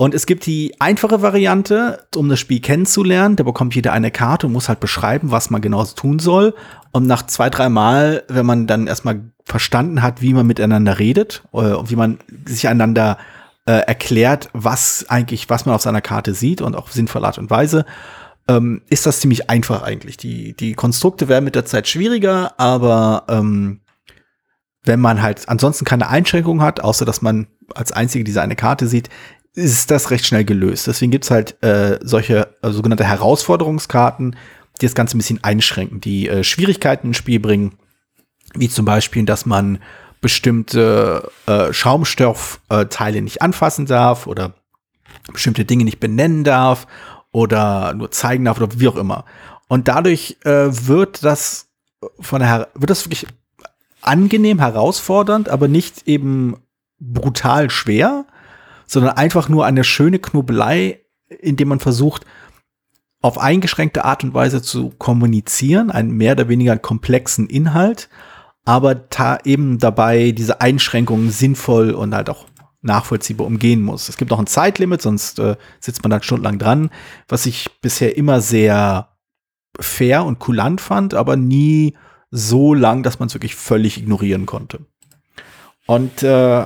[0.00, 3.36] und es gibt die einfache Variante, um das Spiel kennenzulernen.
[3.36, 6.54] Da bekommt jeder eine Karte und muss halt beschreiben, was man genau tun soll.
[6.90, 11.42] Und nach zwei, drei Mal, wenn man dann erstmal verstanden hat, wie man miteinander redet,
[11.52, 13.18] äh, wie man sich einander
[13.66, 17.50] äh, erklärt, was eigentlich, was man auf seiner Karte sieht und auch sinnvolle Art und
[17.50, 17.84] Weise,
[18.48, 20.16] ähm, ist das ziemlich einfach eigentlich.
[20.16, 23.80] Die, die Konstrukte werden mit der Zeit schwieriger, aber ähm,
[24.82, 28.86] wenn man halt ansonsten keine Einschränkungen hat, außer dass man als einzige diese eine Karte
[28.86, 29.10] sieht,
[29.54, 30.86] ist das recht schnell gelöst.
[30.86, 34.36] Deswegen gibt's halt äh, solche äh, sogenannte Herausforderungskarten,
[34.80, 37.74] die das Ganze ein bisschen einschränken, die äh, Schwierigkeiten ins Spiel bringen,
[38.54, 39.78] wie zum Beispiel, dass man
[40.20, 44.54] bestimmte äh, Schaumstoffteile nicht anfassen darf oder
[45.32, 46.86] bestimmte Dinge nicht benennen darf
[47.32, 49.24] oder nur zeigen darf oder wie auch immer.
[49.68, 51.68] Und dadurch äh, wird das
[52.18, 53.26] von der wird das wirklich
[54.02, 56.56] angenehm herausfordernd, aber nicht eben
[56.98, 58.26] brutal schwer,
[58.90, 62.26] sondern einfach nur eine schöne Knobelei, indem man versucht,
[63.22, 68.08] auf eingeschränkte Art und Weise zu kommunizieren, einen mehr oder weniger komplexen Inhalt,
[68.64, 72.46] aber da eben dabei diese Einschränkungen sinnvoll und halt auch
[72.82, 74.08] nachvollziehbar umgehen muss.
[74.08, 76.90] Es gibt auch ein Zeitlimit, sonst äh, sitzt man dann stundenlang dran,
[77.28, 79.10] was ich bisher immer sehr
[79.78, 81.96] fair und kulant fand, aber nie
[82.32, 84.80] so lang, dass man es wirklich völlig ignorieren konnte.
[85.86, 86.64] Und äh,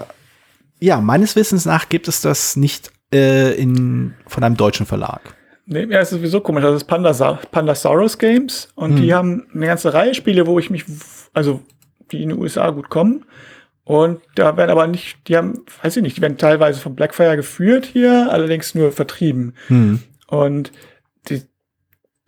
[0.81, 5.35] ja, meines Wissens nach gibt es das nicht äh, in, von einem deutschen Verlag.
[5.67, 6.63] Nee, ja, es ist sowieso komisch.
[6.63, 7.13] Das ist Panda,
[7.51, 9.03] Pandasaurus Games und hm.
[9.03, 10.85] die haben eine ganze Reihe Spiele, wo ich mich,
[11.33, 11.63] also
[12.13, 13.25] die in den USA gut kommen.
[13.85, 17.37] Und da werden aber nicht, die haben, weiß ich nicht, die werden teilweise von Blackfire
[17.37, 19.55] geführt hier, allerdings nur vertrieben.
[19.69, 20.01] Hm.
[20.27, 20.73] Und
[21.29, 21.43] die,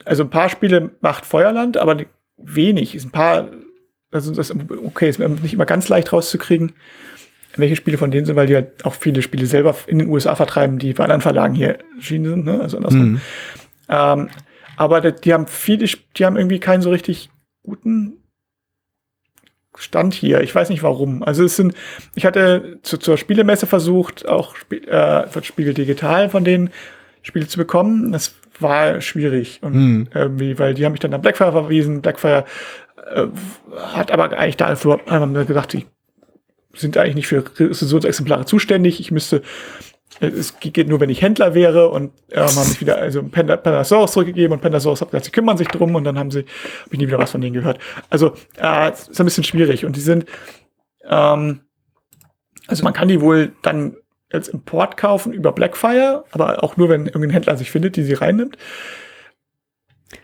[0.04, 1.96] also ein paar Spiele macht Feuerland, aber
[2.36, 2.94] wenig.
[2.94, 3.48] Ist ein paar
[4.16, 4.52] also das
[4.84, 6.72] okay, ist nicht immer ganz leicht rauszukriegen,
[7.56, 10.34] welche Spiele von denen sind, weil die halt auch viele Spiele selber in den USA
[10.34, 12.60] vertreiben, die bei anderen Verlagen hier erschienen sind, ne?
[12.60, 13.12] Also andersrum.
[13.12, 13.20] Mhm.
[13.88, 14.28] Ähm,
[14.76, 17.30] aber die haben viele, die haben irgendwie keinen so richtig
[17.62, 18.18] guten
[19.76, 20.40] Stand hier.
[20.40, 21.22] Ich weiß nicht warum.
[21.22, 21.74] Also es sind,
[22.14, 26.70] ich hatte zu, zur Spielemesse versucht, auch Spiel, äh, Spiegel Digital von denen
[27.22, 28.12] Spiele zu bekommen.
[28.12, 29.60] Das war schwierig.
[29.62, 30.08] Und hm.
[30.14, 32.02] irgendwie, weil die haben mich dann an Blackfire verwiesen.
[32.02, 32.44] Blackfire
[33.14, 33.26] äh,
[33.78, 34.74] hat aber eigentlich da
[35.06, 35.86] einmal gesagt, die
[36.76, 39.00] sind eigentlich nicht für Rezensionsexemplare zuständig.
[39.00, 39.42] Ich müsste
[40.20, 44.54] es geht nur, wenn ich Händler wäre und ähm, haben mich wieder also Pandasaurus zurückgegeben
[44.54, 47.06] und Pandasaurus hat gesagt, sie kümmern sich drum und dann haben sie, habe ich nie
[47.06, 47.78] wieder was von denen gehört.
[48.08, 50.26] Also äh, ist ein bisschen schwierig und die sind,
[51.04, 51.60] ähm,
[52.66, 53.96] also man kann die wohl dann
[54.32, 58.14] als Import kaufen über Blackfire, aber auch nur, wenn irgendein Händler sich findet, die sie
[58.14, 58.56] reinnimmt.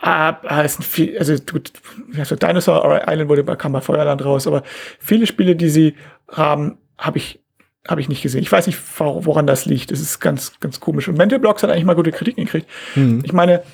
[0.00, 1.72] Ah, es sind viel, also gut,
[2.16, 4.62] also Dinosaur Island wurde kam bei Feuerland raus, aber
[4.98, 5.96] viele Spiele, die sie
[6.28, 7.40] haben, habe ich
[7.88, 8.42] habe ich nicht gesehen.
[8.42, 9.90] Ich weiß nicht, woran das liegt.
[9.90, 11.08] Es ist ganz, ganz komisch.
[11.08, 12.68] Und Mental Blocks hat eigentlich mal gute Kritiken gekriegt.
[12.94, 13.22] Mhm.
[13.24, 13.64] Ich meine,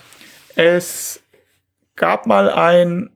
[0.57, 1.23] es
[1.95, 3.11] gab mal ein,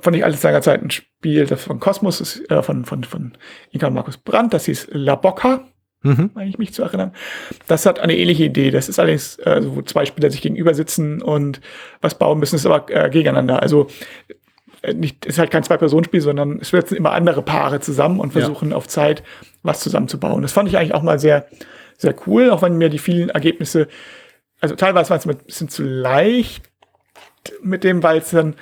[0.00, 3.36] von nicht alles langer Zeit ein Spiel, das von Kosmos ist, äh, von, von, von
[3.70, 5.68] Inka Markus Brandt, das hieß La Bocca,
[6.06, 6.30] mhm.
[6.34, 7.12] meine ich mich zu erinnern.
[7.66, 8.70] Das hat eine ähnliche Idee.
[8.70, 11.60] Das ist allerdings, äh, wo zwei Spieler sich gegenüber sitzen und
[12.00, 13.62] was bauen müssen, ist aber äh, gegeneinander.
[13.62, 13.88] Also
[14.82, 18.70] äh, nicht, ist halt kein Zwei-Personen-Spiel, sondern es setzen immer andere Paare zusammen und versuchen
[18.70, 18.76] ja.
[18.76, 19.22] auf Zeit
[19.62, 20.42] was zusammenzubauen.
[20.42, 21.46] Das fand ich eigentlich auch mal sehr,
[21.98, 23.88] sehr cool, auch wenn mir die vielen Ergebnisse,
[24.60, 26.70] also teilweise war es ein bisschen zu leicht
[27.62, 28.54] mit dem, weil es dann,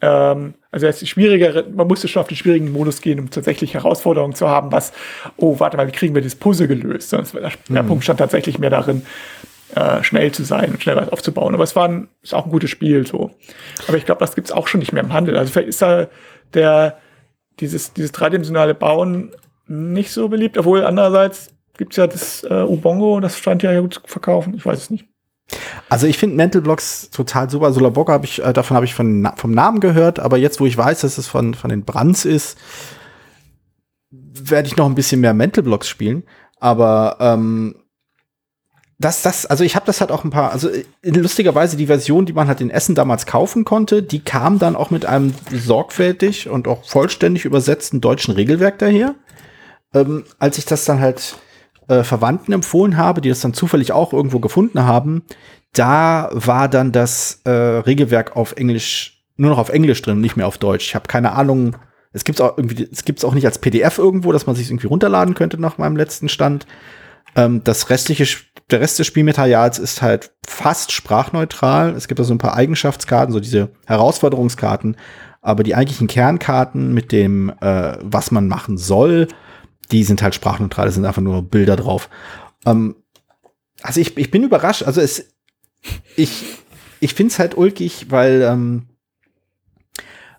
[0.00, 3.74] ähm, also es ist schwieriger, man musste schon auf den schwierigen Modus gehen, um tatsächlich
[3.74, 4.92] Herausforderungen zu haben, was,
[5.36, 7.12] oh, warte mal, wie kriegen wir das Puzzle gelöst?
[7.12, 8.02] Der Schwerpunkt mhm.
[8.02, 9.02] stand tatsächlich mehr darin,
[9.74, 11.54] äh, schnell zu sein und schnell was aufzubauen.
[11.54, 13.30] Aber es war ein, ist auch ein gutes Spiel so.
[13.86, 15.36] Aber ich glaube, das gibt's auch schon nicht mehr im Handel.
[15.36, 16.08] Also vielleicht ist da
[16.54, 16.98] der,
[17.60, 19.32] dieses, dieses dreidimensionale Bauen
[19.66, 24.00] nicht so beliebt, obwohl andererseits gibt's ja das äh, Ubongo, das scheint ja gut zu
[24.06, 24.54] verkaufen.
[24.54, 25.04] Ich weiß es nicht.
[25.88, 27.72] Also ich finde Mental Blocks total super.
[27.72, 30.76] Solarbock habe ich, äh, davon habe ich von, vom Namen gehört, aber jetzt, wo ich
[30.76, 32.58] weiß, dass es von, von den Brands ist,
[34.10, 36.24] werde ich noch ein bisschen mehr Mental Blocks spielen.
[36.58, 37.74] Aber ähm,
[38.98, 42.24] das, das, also ich habe das halt auch ein paar, also äh, lustigerweise die Version,
[42.24, 46.48] die man halt in Essen damals kaufen konnte, die kam dann auch mit einem sorgfältig
[46.48, 49.14] und auch vollständig übersetzten deutschen Regelwerk daher.
[49.92, 51.36] Ähm, als ich das dann halt
[51.88, 55.22] äh, Verwandten empfohlen habe, die das dann zufällig auch irgendwo gefunden haben,
[55.72, 60.46] da war dann das äh, Regelwerk auf Englisch, nur noch auf Englisch drin, nicht mehr
[60.46, 60.86] auf Deutsch.
[60.86, 61.76] Ich habe keine Ahnung,
[62.12, 64.86] es gibt's auch irgendwie, es gibt's auch nicht als PDF irgendwo, dass man sich irgendwie
[64.86, 66.66] runterladen könnte nach meinem letzten Stand.
[67.34, 68.26] Ähm, das restliche,
[68.70, 71.90] der Rest des Spielmaterials ist halt fast sprachneutral.
[71.96, 74.96] Es gibt also ein paar Eigenschaftskarten, so diese Herausforderungskarten,
[75.40, 79.28] aber die eigentlichen Kernkarten mit dem, äh, was man machen soll,
[79.92, 82.08] die sind halt sprachneutral, es sind einfach nur Bilder drauf.
[82.66, 82.96] Ähm,
[83.82, 85.34] also ich, ich bin überrascht, also es,
[86.16, 86.44] ich,
[87.00, 88.86] ich finde es halt ulkig, weil ähm,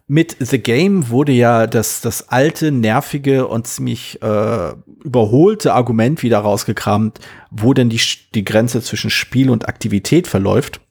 [0.07, 6.39] mit The Game wurde ja das, das alte, nervige und ziemlich äh, überholte Argument wieder
[6.39, 7.19] rausgekramt,
[7.51, 8.01] wo denn die,
[8.33, 10.81] die Grenze zwischen Spiel und Aktivität verläuft.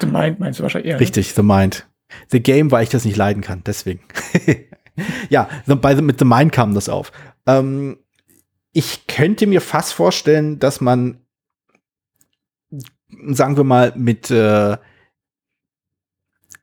[0.00, 0.96] The Mind meinst du wahrscheinlich eher.
[0.96, 1.00] Ne?
[1.00, 1.86] Richtig, The Mind.
[2.28, 4.00] The Game, weil ich das nicht leiden kann, deswegen.
[5.30, 7.12] ja, bei, mit The Mind kam das auf.
[7.48, 7.98] Ähm,
[8.72, 11.18] ich könnte mir fast vorstellen, dass man,
[13.30, 14.76] sagen wir mal, mit äh,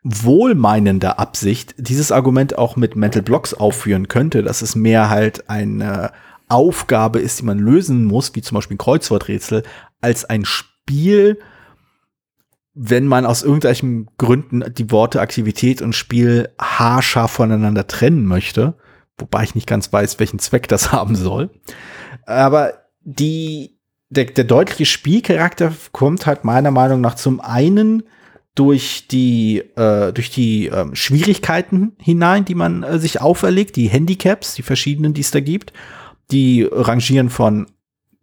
[0.04, 6.14] wohlmeinender Absicht dieses Argument auch mit Mental Blocks aufführen könnte, dass es mehr halt eine
[6.48, 9.64] Aufgabe ist, die man lösen muss, wie zum Beispiel ein Kreuzworträtsel,
[10.02, 11.40] als ein Spiel,
[12.76, 18.78] wenn man aus irgendwelchen Gründen die Worte Aktivität und Spiel haarscharf voneinander trennen möchte,
[19.18, 21.50] wobei ich nicht ganz weiß, welchen Zweck das haben soll.
[22.26, 23.78] Aber die,
[24.10, 28.04] der, der deutliche Spielcharakter kommt halt meiner Meinung nach zum einen
[28.56, 34.56] durch die, äh, durch die äh, Schwierigkeiten hinein, die man äh, sich auferlegt, die Handicaps,
[34.56, 35.74] die verschiedenen, die es da gibt.
[36.32, 37.68] Die rangieren von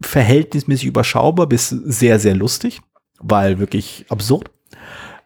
[0.00, 2.80] verhältnismäßig überschaubar bis sehr, sehr lustig,
[3.20, 4.50] weil wirklich absurd.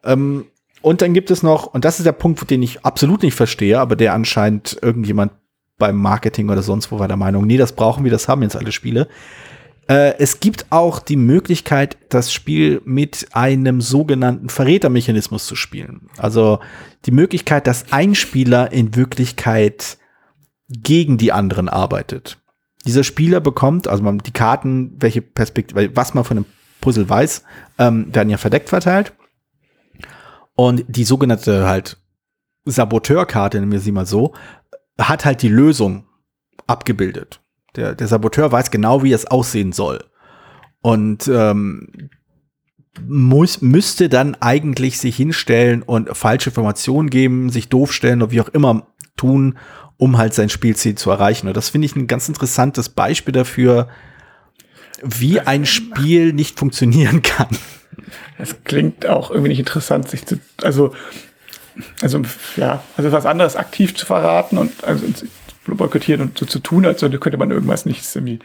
[0.04, 0.46] Ähm,
[0.82, 3.80] und dann gibt es noch, und das ist der Punkt, den ich absolut nicht verstehe,
[3.80, 5.32] aber der anscheinend irgendjemand
[5.78, 8.56] beim Marketing oder sonst wo war der Meinung, nee, das brauchen wir, das haben jetzt
[8.56, 9.08] alle Spiele.
[9.88, 16.08] Äh, es gibt auch die Möglichkeit, das Spiel mit einem sogenannten Verrätermechanismus zu spielen.
[16.16, 16.60] Also
[17.04, 19.98] die Möglichkeit, dass ein Spieler in Wirklichkeit
[20.68, 22.38] gegen die anderen arbeitet.
[22.86, 26.46] Dieser Spieler bekommt, also man, die Karten, welche Perspektive, was man von dem
[26.80, 27.42] Puzzle weiß,
[27.78, 29.12] ähm, werden ja verdeckt verteilt.
[30.54, 31.98] Und die sogenannte halt
[32.64, 34.34] Saboteurkarte, nennen wir sie mal so,
[34.98, 36.04] hat halt die Lösung
[36.66, 37.40] abgebildet.
[37.76, 40.04] Der, der Saboteur weiß genau, wie es aussehen soll.
[40.80, 42.10] Und ähm,
[43.06, 48.40] muss, müsste dann eigentlich sich hinstellen und falsche Informationen geben, sich doof stellen oder wie
[48.40, 49.58] auch immer tun,
[49.98, 51.48] um halt sein Spielziel zu erreichen.
[51.48, 53.88] Und das finde ich ein ganz interessantes Beispiel dafür,
[55.02, 57.48] wie ein Spiel nicht funktionieren kann.
[58.38, 60.94] Es klingt auch irgendwie nicht interessant, sich zu, also,
[62.02, 62.22] also,
[62.56, 65.06] ja, also was anderes aktiv zu verraten und also
[65.66, 68.38] boykottieren und so zu tun, als könnte man irgendwas nicht irgendwie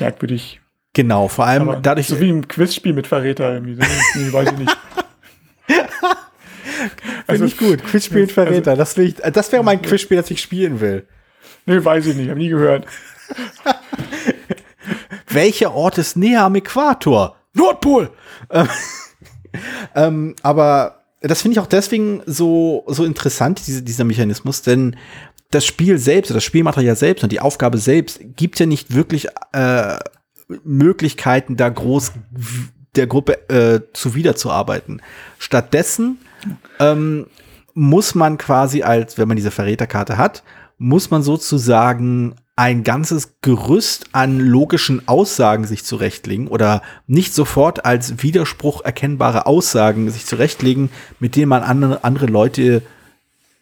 [0.00, 0.60] merkwürdig.
[0.94, 2.06] Genau, vor allem Aber dadurch.
[2.06, 3.74] So wie im Quizspiel mit Verräter irgendwie.
[3.74, 3.82] So,
[4.14, 4.76] irgendwie weiß ich nicht.
[7.26, 7.84] also ich gut.
[7.84, 8.72] Quizspiel mit Verräter.
[8.72, 11.06] Also, das, ich, das wäre mein Quizspiel, das ich spielen will.
[11.66, 12.30] Nee, weiß ich nicht.
[12.30, 12.86] Hab nie gehört.
[15.28, 17.36] Welcher Ort ist näher am Äquator?
[17.54, 18.10] Nordpol!
[19.96, 24.96] ähm, aber das finde ich auch deswegen so, so interessant, diese, dieser Mechanismus, denn
[25.50, 29.98] das Spiel selbst, das Spielmaterial selbst und die Aufgabe selbst gibt ja nicht wirklich äh,
[30.64, 32.12] Möglichkeiten, da groß
[32.96, 35.00] der Gruppe äh, zuwiderzuarbeiten.
[35.38, 36.18] Stattdessen
[36.78, 37.26] ähm,
[37.72, 40.42] muss man quasi als, wenn man diese Verräterkarte hat,
[40.78, 48.22] muss man sozusagen ein ganzes Gerüst an logischen Aussagen sich zurechtlegen oder nicht sofort als
[48.22, 52.82] Widerspruch erkennbare Aussagen sich zurechtlegen, mit denen man andere, andere Leute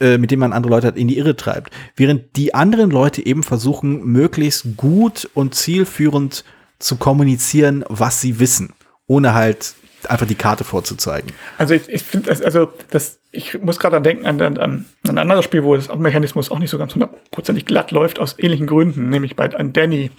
[0.02, 1.72] äh, mit denen man andere Leute in die Irre treibt.
[1.96, 6.44] Während die anderen Leute eben versuchen, möglichst gut und zielführend
[6.78, 8.74] zu kommunizieren, was sie wissen,
[9.06, 9.74] ohne halt
[10.08, 11.32] einfach die Karte vorzuzeigen.
[11.58, 15.44] Also ich, ich finde, also das, ich muss gerade denken an, an, an ein anderes
[15.44, 19.36] Spiel, wo das Mechanismus auch nicht so ganz hundertprozentig glatt läuft, aus ähnlichen Gründen, nämlich
[19.36, 20.10] bei an Danny.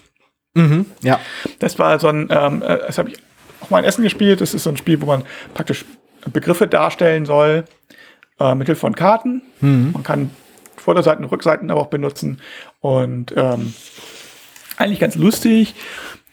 [0.56, 1.20] Mhm, ja.
[1.60, 3.18] Das war so ein, ähm, äh, das habe ich
[3.62, 4.42] auch mal in Essen gespielt.
[4.42, 5.86] Das ist so ein Spiel, wo man praktisch
[6.32, 7.66] Begriffe darstellen soll,
[8.40, 9.42] äh, mittels von Karten.
[9.62, 9.92] Mhm.
[9.94, 10.30] Man kann
[10.78, 12.42] Vorderseiten, Rückseiten aber auch benutzen
[12.82, 13.74] und ähm,
[14.78, 15.76] eigentlich ganz lustig.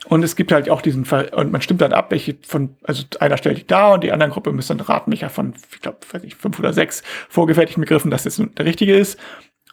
[0.06, 3.04] Und es gibt halt auch diesen Fall, und man stimmt dann ab, welche von, also
[3.20, 5.98] einer stellt die da und die andere Gruppe müssen dann raten, welcher von, ich glaube,
[6.10, 9.18] weiß nicht, fünf oder sechs vorgefertigten Begriffen das jetzt der richtige ist.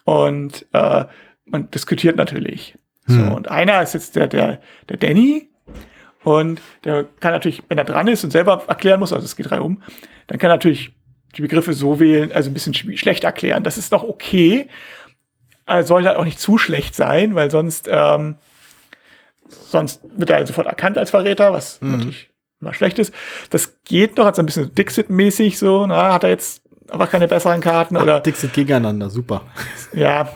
[0.04, 1.06] Und äh,
[1.46, 2.76] man diskutiert natürlich.
[3.06, 3.14] Hm.
[3.14, 5.48] So, und einer ist jetzt der, der, der Danny.
[6.24, 9.48] Und der kann natürlich, wenn er dran ist und selber erklären muss, also es geht
[9.48, 9.82] drei um,
[10.26, 10.92] dann kann er natürlich
[11.36, 13.62] die Begriffe so wählen, also ein bisschen schlecht erklären.
[13.62, 14.68] Das ist noch okay.
[15.64, 18.36] Also soll halt auch nicht zu schlecht sein, weil sonst ähm,
[19.48, 21.92] sonst wird er sofort erkannt als Verräter, was mhm.
[21.92, 22.30] natürlich
[22.60, 23.14] immer schlecht ist.
[23.50, 27.60] Das geht noch, als ein bisschen Dixit-mäßig so, na, hat er jetzt aber keine besseren
[27.60, 28.20] Karten Ach, oder.
[28.20, 29.42] Dixit gegeneinander, super.
[29.92, 30.28] Ja,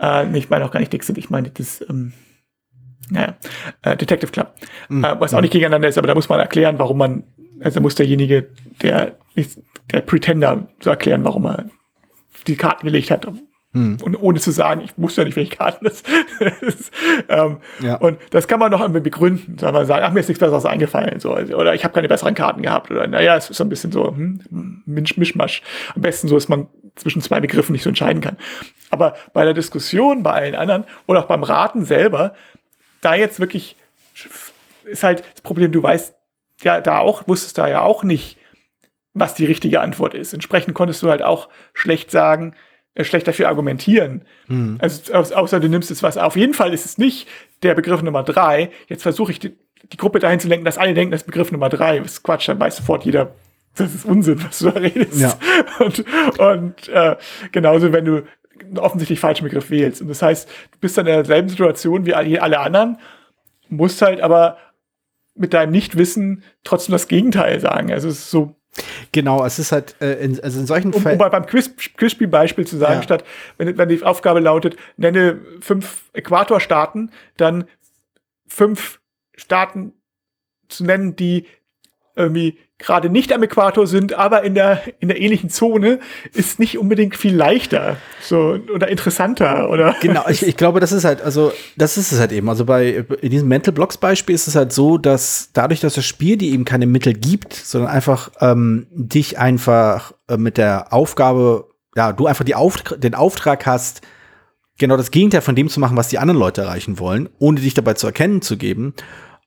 [0.00, 2.12] äh, ich meine auch gar nicht Dixit, ich meine das, ähm,
[3.08, 3.36] naja,
[3.82, 4.54] äh, Detective Club,
[4.88, 5.04] mhm.
[5.04, 7.24] äh, was auch nicht gegeneinander ist, aber da muss man erklären, warum man,
[7.60, 8.50] also muss derjenige,
[8.82, 9.16] der,
[9.92, 11.66] der Pretender so erklären, warum er
[12.46, 13.26] die Karten gelegt hat,
[13.76, 13.98] hm.
[14.02, 16.02] Und ohne zu sagen, ich wusste ja nicht, welche Karten das
[16.62, 16.90] ist.
[17.28, 17.96] ähm, ja.
[17.96, 19.58] Und das kann man noch irgendwie begründen.
[19.58, 21.20] Soll man sagen, ach, mir ist nichts Besseres eingefallen.
[21.20, 21.36] So.
[21.36, 22.90] Oder ich habe keine besseren Karten gehabt.
[22.90, 25.62] Oder naja, es ist so ein bisschen so hm, Mischmasch.
[25.94, 28.38] Am besten so, dass man zwischen zwei Begriffen nicht so entscheiden kann.
[28.88, 32.34] Aber bei der Diskussion, bei allen anderen oder auch beim Raten selber,
[33.02, 33.76] da jetzt wirklich
[34.84, 36.14] ist halt das Problem, du weißt
[36.62, 38.38] ja da auch, wusstest da ja auch nicht,
[39.12, 40.32] was die richtige Antwort ist.
[40.32, 42.54] Entsprechend konntest du halt auch schlecht sagen,
[43.04, 44.22] schlecht dafür argumentieren.
[44.46, 44.78] Hm.
[44.80, 46.16] Also außer du nimmst jetzt was.
[46.16, 47.28] Auf jeden Fall ist es nicht
[47.62, 48.70] der Begriff Nummer drei.
[48.88, 49.56] Jetzt versuche ich die,
[49.92, 51.98] die, Gruppe dahin zu lenken, dass alle denken, das ist Begriff Nummer drei.
[51.98, 53.34] Das ist Quatsch, dann weiß sofort jeder,
[53.76, 55.20] das ist Unsinn, was du da redest.
[55.20, 55.38] Ja.
[55.84, 56.04] Und,
[56.38, 57.16] und äh,
[57.52, 58.22] genauso, wenn du
[58.58, 60.00] einen offensichtlich falschen Begriff wählst.
[60.00, 62.98] Und das heißt, du bist dann in derselben Situation wie alle anderen,
[63.68, 64.56] musst halt aber
[65.34, 67.92] mit deinem Nichtwissen trotzdem das Gegenteil sagen.
[67.92, 68.55] Also es ist so
[69.12, 71.20] Genau, es ist halt, äh, in, also in solchen um, Fällen.
[71.20, 73.02] Um beim Quiz, Quizspiel-Beispiel zu sagen, ja.
[73.02, 73.24] statt,
[73.58, 77.64] wenn, wenn die Aufgabe lautet, nenne fünf Äquatorstaaten, dann
[78.46, 79.00] fünf
[79.34, 79.92] Staaten
[80.68, 81.46] zu nennen, die
[82.14, 85.98] irgendwie gerade nicht am Äquator sind, aber in der, in der ähnlichen Zone,
[86.34, 89.70] ist nicht unbedingt viel leichter so, oder interessanter.
[89.70, 92.48] Oder genau, ich, ich glaube, das ist halt, also das ist es halt eben.
[92.48, 96.04] Also bei in diesem Mental Blocks Beispiel ist es halt so, dass dadurch, dass das
[96.04, 101.68] Spiel dir eben keine Mittel gibt, sondern einfach ähm, dich einfach äh, mit der Aufgabe,
[101.96, 104.02] ja, du einfach die Auft den Auftrag hast,
[104.78, 107.72] genau das Gegenteil von dem zu machen, was die anderen Leute erreichen wollen, ohne dich
[107.72, 108.92] dabei zu erkennen zu geben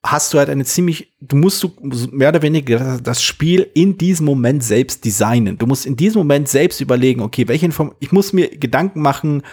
[0.04, 1.72] hast du halt eine ziemlich, du musst du
[2.12, 5.58] mehr oder weniger das Spiel in diesem Moment selbst designen.
[5.58, 9.44] Du musst in diesem Moment selbst überlegen, okay, welche Inform ich muss mir Gedanken machen,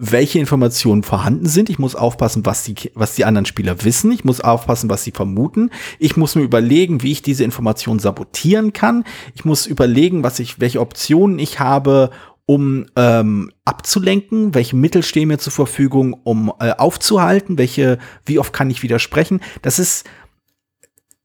[0.00, 1.68] welche Informationen vorhanden sind.
[1.68, 4.12] Ich muss aufpassen, was die, was die anderen Spieler wissen.
[4.12, 5.70] Ich muss aufpassen, was sie vermuten.
[5.98, 9.02] Ich muss mir überlegen, wie ich diese Informationen sabotieren kann.
[9.34, 12.10] Ich muss überlegen, was ich, welche Optionen ich habe,
[12.50, 18.54] um ähm, abzulenken, welche Mittel stehen mir zur Verfügung, um äh, aufzuhalten, welche, wie oft
[18.54, 19.40] kann ich widersprechen.
[19.60, 20.08] Das ist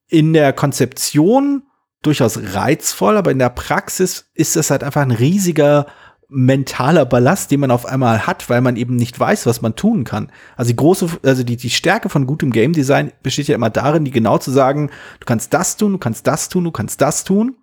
[0.09, 1.63] in der Konzeption
[2.01, 5.85] durchaus reizvoll, aber in der Praxis ist das halt einfach ein riesiger
[6.27, 10.03] mentaler Ballast, den man auf einmal hat, weil man eben nicht weiß, was man tun
[10.03, 10.29] kann.
[10.57, 14.03] Also die große, also die, die Stärke von gutem Game Design besteht ja immer darin,
[14.03, 14.89] die genau zu sagen,
[15.21, 17.55] du kannst das tun, du kannst das tun, du kannst das tun.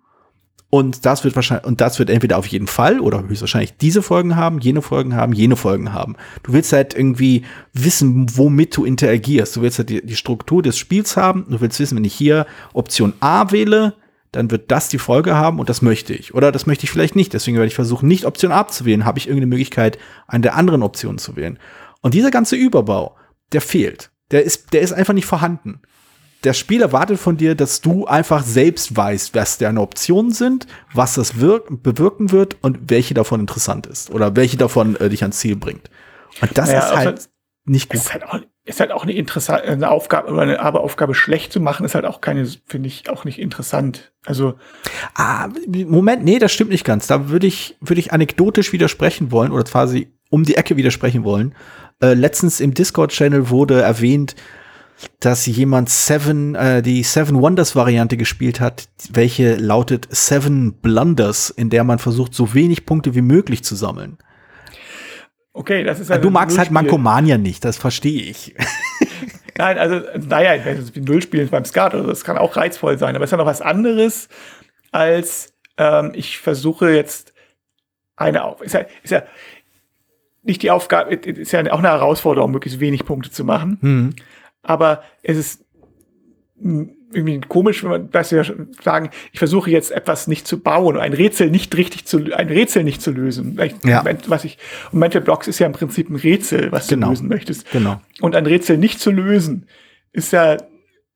[0.73, 4.37] Und das wird wahrscheinlich, und das wird entweder auf jeden Fall oder höchstwahrscheinlich diese Folgen
[4.37, 6.15] haben, jene Folgen haben, jene Folgen haben.
[6.43, 7.43] Du willst halt irgendwie
[7.73, 9.57] wissen, womit du interagierst.
[9.57, 11.45] Du willst halt die, die Struktur des Spiels haben.
[11.49, 13.95] Du willst wissen, wenn ich hier Option A wähle,
[14.31, 16.33] dann wird das die Folge haben und das möchte ich.
[16.33, 17.33] Oder das möchte ich vielleicht nicht.
[17.33, 19.03] Deswegen werde ich versuchen, nicht Option A zu wählen.
[19.03, 21.59] Habe ich irgendeine Möglichkeit, eine der anderen Optionen zu wählen.
[21.99, 23.17] Und dieser ganze Überbau,
[23.51, 24.09] der fehlt.
[24.31, 25.81] Der ist, der ist einfach nicht vorhanden.
[26.43, 31.13] Der Spiel erwartet von dir, dass du einfach selbst weißt, was deine Optionen sind, was
[31.13, 35.39] das wirk bewirken wird und welche davon interessant ist oder welche davon äh, dich ans
[35.39, 35.89] Ziel bringt.
[36.41, 37.29] Und das naja, ist halt
[37.65, 37.99] nicht gut.
[37.99, 41.59] Ist halt auch, ist halt auch eine interessante eine Aufgabe oder eine Arbeitsaufgabe schlecht zu
[41.59, 44.11] machen, ist halt auch keine, finde ich, auch nicht interessant.
[44.25, 44.55] Also.
[45.13, 47.05] Ah, Moment, nee, das stimmt nicht ganz.
[47.05, 51.53] Da würde ich, würde ich anekdotisch widersprechen wollen oder quasi um die Ecke widersprechen wollen.
[52.01, 54.35] Äh, letztens im Discord-Channel wurde erwähnt,
[55.19, 61.69] dass jemand Seven, äh, die Seven Wonders Variante gespielt hat, welche lautet Seven Blunders, in
[61.69, 64.17] der man versucht, so wenig Punkte wie möglich zu sammeln.
[65.53, 68.55] Okay, das ist halt Du magst halt Mankomania nicht, das verstehe ich.
[69.57, 70.53] Nein, also, naja,
[70.93, 73.45] wie Nullspielen beim Skat, also das kann auch reizvoll sein, aber es ist ja noch
[73.45, 74.29] was anderes,
[74.91, 77.33] als ähm, ich versuche jetzt
[78.15, 78.61] eine auf.
[78.61, 79.23] Ist ja, ist ja
[80.43, 83.77] nicht die Aufgabe, ist ja auch eine Herausforderung, möglichst wenig Punkte zu machen.
[83.81, 84.15] Hm.
[84.63, 85.65] Aber es ist
[87.13, 88.43] irgendwie komisch, wenn man das ja
[88.81, 92.83] sagen, ich versuche jetzt etwas nicht zu bauen, ein Rätsel nicht richtig zu, ein Rätsel
[92.83, 93.59] nicht zu lösen.
[93.83, 94.03] Ja.
[94.27, 94.57] Was ich,
[94.91, 97.07] und Mental Blocks ist ja im Prinzip ein Rätsel, was genau.
[97.07, 97.69] du lösen möchtest.
[97.71, 98.01] Genau.
[98.21, 99.67] Und ein Rätsel nicht zu lösen,
[100.13, 100.57] ist ja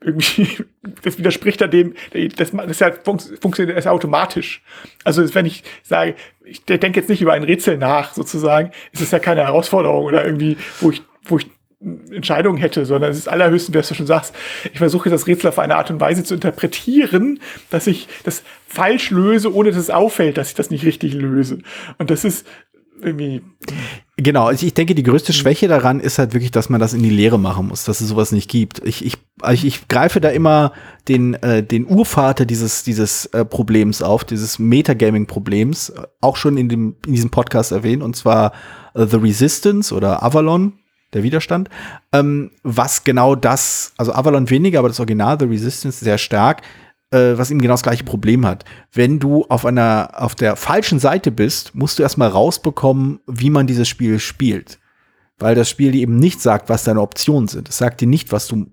[0.02, 0.48] irgendwie,
[1.04, 1.93] das widerspricht ja dem,
[2.36, 4.64] das, das ist ja funktioniert ist automatisch.
[5.04, 9.12] Also wenn ich sage, ich denke jetzt nicht über ein Rätsel nach, sozusagen, ist es
[9.12, 11.50] ja keine Herausforderung oder irgendwie, wo ich, wo ich
[11.82, 14.34] Entscheidung hätte, sondern es ist allerhöchstens, wie du schon sagst,
[14.72, 19.12] ich versuche das Rätsel auf eine Art und Weise zu interpretieren, dass ich das falsch
[19.12, 21.60] löse, ohne dass es auffällt, dass ich das nicht richtig löse.
[21.98, 22.46] Und das ist
[23.02, 23.42] irgendwie.
[24.18, 27.10] Genau, ich denke, die größte Schwäche daran ist halt wirklich, dass man das in die
[27.10, 28.82] Lehre machen muss, dass es sowas nicht gibt.
[28.86, 29.18] Ich, ich,
[29.52, 30.72] ich, ich greife da immer
[31.10, 36.96] den, äh, den Urvater dieses, dieses äh, Problems auf, dieses Metagaming-Problems, auch schon in, dem,
[37.06, 38.54] in diesem Podcast erwähnt, und zwar
[38.94, 40.74] äh, The Resistance oder Avalon
[41.16, 41.70] der Widerstand.
[42.11, 46.61] Ähm, was genau das, also Avalon weniger, aber das Original, The Resistance, sehr stark,
[47.11, 48.66] äh, was ihm genau das gleiche Problem hat.
[48.91, 53.66] Wenn du auf einer, auf der falschen Seite bist, musst du erstmal rausbekommen, wie man
[53.66, 54.78] dieses Spiel spielt.
[55.39, 57.70] Weil das Spiel dir eben nicht sagt, was deine Optionen sind.
[57.70, 58.68] Es sagt dir nicht, was du,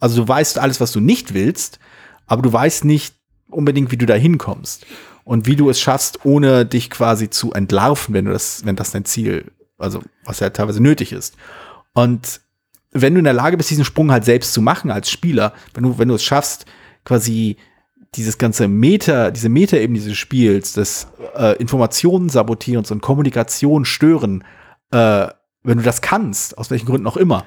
[0.00, 1.78] also du weißt alles, was du nicht willst,
[2.26, 3.14] aber du weißt nicht
[3.50, 4.86] unbedingt, wie du da hinkommst.
[5.24, 8.90] Und wie du es schaffst, ohne dich quasi zu entlarven, wenn du das, wenn das
[8.90, 11.36] dein Ziel also, was ja teilweise nötig ist.
[11.92, 12.40] Und
[12.92, 15.84] wenn du in der Lage bist, diesen Sprung halt selbst zu machen als Spieler, wenn
[15.84, 16.66] du, wenn du es schaffst,
[17.04, 17.56] quasi
[18.14, 21.06] dieses ganze Meta, diese Meta-Ebene dieses Spiels, das
[21.36, 24.44] äh, Informationen sabotieren und Kommunikation stören,
[24.90, 25.28] äh,
[25.62, 27.44] wenn du das kannst, aus welchen Gründen auch immer,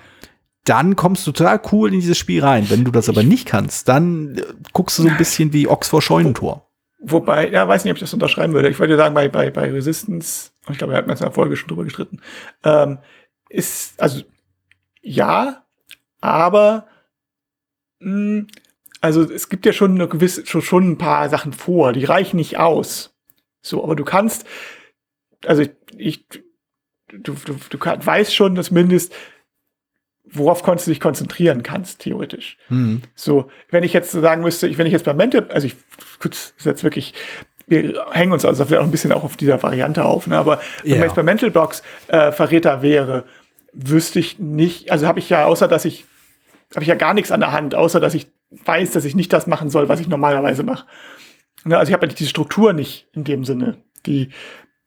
[0.64, 2.70] dann kommst du total cool in dieses Spiel rein.
[2.70, 5.90] Wenn du das aber nicht kannst, dann äh, guckst du so ein bisschen wie Ochs
[5.90, 6.70] vor Scheunentor.
[7.06, 8.70] Wobei, ja, weiß nicht, ob ich das unterschreiben würde.
[8.70, 11.58] Ich wollte sagen, bei, bei, bei Resistance, ich glaube, wir hatten jetzt in der Folge
[11.58, 12.22] schon drüber gestritten,
[12.64, 13.00] ähm,
[13.50, 14.24] ist, also,
[15.02, 15.66] ja,
[16.22, 16.88] aber,
[18.00, 18.48] mh, hm,
[19.02, 22.38] also, es gibt ja schon eine gewisse, schon, schon ein paar Sachen vor, die reichen
[22.38, 23.14] nicht aus.
[23.62, 24.48] So, aber du kannst,
[25.46, 26.26] also, ich, ich
[27.10, 29.14] du, du, du weißt schon, dass mindestens
[30.26, 32.58] worauf konntest du dich konzentrieren kannst, theoretisch.
[32.70, 33.02] Mhm.
[33.16, 35.76] So, wenn ich jetzt sagen müsste, wenn ich jetzt bei Mental, also ich,
[36.20, 37.14] gut, ist jetzt wirklich,
[37.68, 40.38] wir hängen uns also vielleicht auch ein bisschen auch auf dieser Variante auf, ne?
[40.38, 41.00] aber wenn yeah.
[41.00, 43.26] man jetzt bei Mental Box äh, Verräter wäre,
[43.74, 46.06] wüsste ich nicht, also habe ich ja, außer dass ich,
[46.74, 48.28] habe ich ja gar nichts an der Hand, außer dass ich
[48.66, 50.86] weiß, dass ich nicht das machen soll, was ich normalerweise mache.
[51.64, 51.78] Ne?
[51.78, 54.30] Also ich habe ja diese Struktur nicht in dem Sinne, die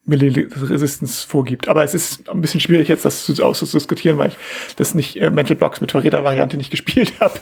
[0.08, 1.68] Resistance vorgibt.
[1.68, 4.36] Aber es ist ein bisschen schwierig jetzt, das auszudiskutieren, weil ich
[4.76, 7.34] das nicht äh, Mental Blocks mit Verräter-Variante nicht gespielt habe.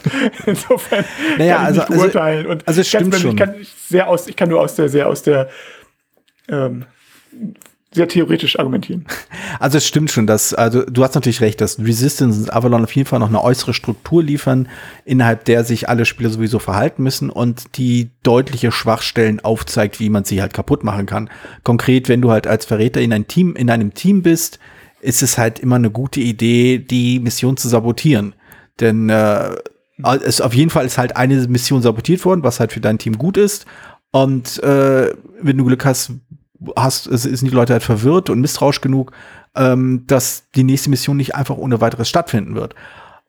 [0.46, 1.04] Insofern
[1.38, 2.38] naja, kann ich also, nicht also, beurteilen.
[2.38, 3.30] Also, Und also es stimmt schon.
[3.32, 3.54] Ich kann
[3.88, 5.48] sehr aus, ich kann nur aus der, sehr aus der
[6.48, 6.86] ähm,
[7.94, 9.06] sehr theoretisch argumentieren.
[9.60, 12.94] Also es stimmt schon, dass, also du hast natürlich recht, dass Resistance und Avalon auf
[12.94, 14.68] jeden Fall noch eine äußere Struktur liefern,
[15.04, 20.24] innerhalb der sich alle Spieler sowieso verhalten müssen und die deutliche Schwachstellen aufzeigt, wie man
[20.24, 21.30] sie halt kaputt machen kann.
[21.62, 24.58] Konkret, wenn du halt als Verräter in ein Team, in einem Team bist,
[25.00, 28.34] ist es halt immer eine gute Idee, die Mission zu sabotieren.
[28.80, 29.50] Denn äh,
[30.24, 33.18] es auf jeden Fall ist halt eine Mission sabotiert worden, was halt für dein Team
[33.18, 33.66] gut ist.
[34.10, 36.12] Und äh, wenn du Glück hast,
[36.76, 39.12] hast, sind die Leute halt verwirrt und misstrauisch genug,
[39.54, 42.74] ähm, dass die nächste Mission nicht einfach ohne weiteres stattfinden wird.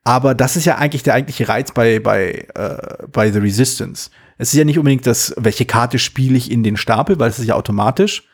[0.03, 4.11] Aber das ist ja eigentlich der eigentliche Reiz bei, bei, äh, bei The Resistance.
[4.37, 7.39] Es ist ja nicht unbedingt das, welche Karte spiele ich in den Stapel, weil es
[7.39, 8.27] ist ja automatisch.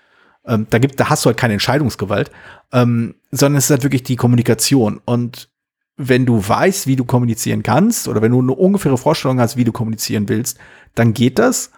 [0.46, 2.32] Ähm, da gibt, da hast du halt keine Entscheidungsgewalt,
[2.74, 5.00] ähm, sondern es ist halt wirklich die Kommunikation.
[5.06, 5.50] Und
[5.98, 9.64] wenn du weißt, wie du kommunizieren kannst, oder wenn du eine ungefähre Vorstellung hast, wie
[9.64, 10.58] du kommunizieren willst,
[10.96, 11.72] dann geht das.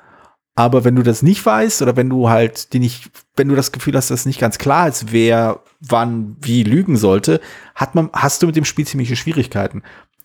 [0.56, 3.72] Aber wenn du das nicht weißt oder wenn du halt die nicht, wenn du das
[3.72, 7.42] Gefühl hast, dass nicht ganz klar ist, wer wann wie lügen sollte,
[7.74, 9.82] hat man, hast du mit dem Spiel ziemliche Schwierigkeiten.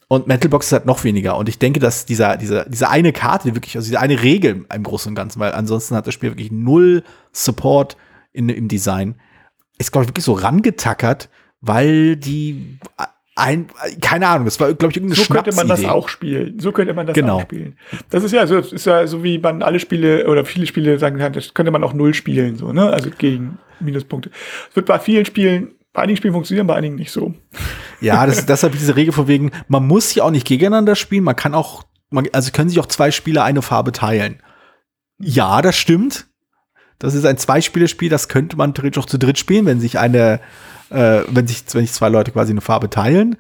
[0.07, 1.37] Und Metalbox ist halt noch weniger.
[1.37, 4.83] Und ich denke, dass dieser, dieser, diese eine Karte wirklich, also diese eine Regel im
[4.83, 7.97] Großen und Ganzen, weil ansonsten hat das Spiel wirklich null Support
[8.33, 9.17] in, im Design,
[9.79, 11.29] ist, glaube ich, wirklich so rangetackert,
[11.61, 12.79] weil die
[13.39, 13.69] ein,
[14.01, 16.59] keine Ahnung, das war, glaube ich, irgendeine So könnte man das auch spielen.
[16.59, 17.37] So könnte man das genau.
[17.37, 17.79] auch spielen.
[18.11, 21.19] Das ist ja so, ist ja so wie man alle Spiele oder viele Spiele sagen
[21.19, 22.91] kann, das könnte man auch null spielen, so, ne?
[22.91, 24.31] Also gegen Minuspunkte.
[24.71, 27.33] Es wird bei vielen Spielen, bei einigen Spielen funktionieren, bei einigen nicht so.
[28.01, 31.23] Ja, das ist deshalb diese Regel von wegen, man muss ja auch nicht gegeneinander spielen,
[31.23, 34.43] man kann auch, man, also können sich auch zwei Spieler eine Farbe teilen.
[35.21, 36.27] Ja, das stimmt.
[36.99, 40.41] Das ist ein Zweispielerspiel, das könnte man theoretisch auch zu dritt spielen, wenn sich eine,
[40.91, 43.37] äh, wenn sich, wenn sich zwei Leute quasi eine Farbe teilen.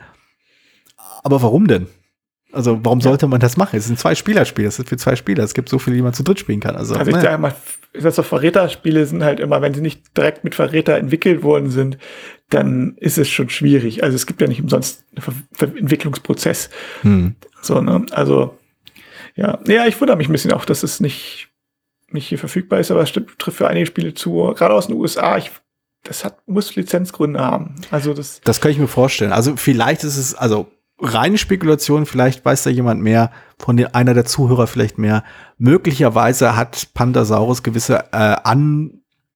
[1.22, 1.88] Aber warum denn?
[2.50, 3.76] Also, warum sollte man das machen?
[3.76, 5.44] Es ist ein Zwei-Spieler-Spiel, es ist für zwei Spieler.
[5.44, 6.76] Es gibt so viele, die man zu dritt spielen kann.
[6.76, 7.22] Also, Also ich ne.
[7.22, 7.54] sage mal,
[7.94, 11.98] so Verräterspiele sind halt immer, wenn sie nicht direkt mit Verräter entwickelt worden sind,
[12.48, 14.02] dann ist es schon schwierig.
[14.02, 16.70] Also es gibt ja nicht umsonst einen Ver Ver Entwicklungsprozess.
[17.02, 17.36] hm.
[17.60, 18.06] So, ne?
[18.12, 18.56] Also,
[19.34, 19.58] ja.
[19.66, 21.50] Ja, ich wundere mich ein bisschen auch, dass es nicht,
[22.10, 24.54] nicht hier verfügbar ist, aber es stimmt, trifft für einige Spiele zu.
[24.56, 25.50] Gerade aus den USA, ich,
[26.04, 27.74] das hat, muss Lizenzgründe haben.
[27.90, 29.32] Also das, Das kann ich mir vorstellen.
[29.32, 30.68] Also vielleicht ist es, also
[31.00, 35.22] reine Spekulation, vielleicht weiß da jemand mehr, von den, einer der Zuhörer vielleicht mehr.
[35.58, 38.36] Möglicherweise hat Pandasaurus gewisse äh,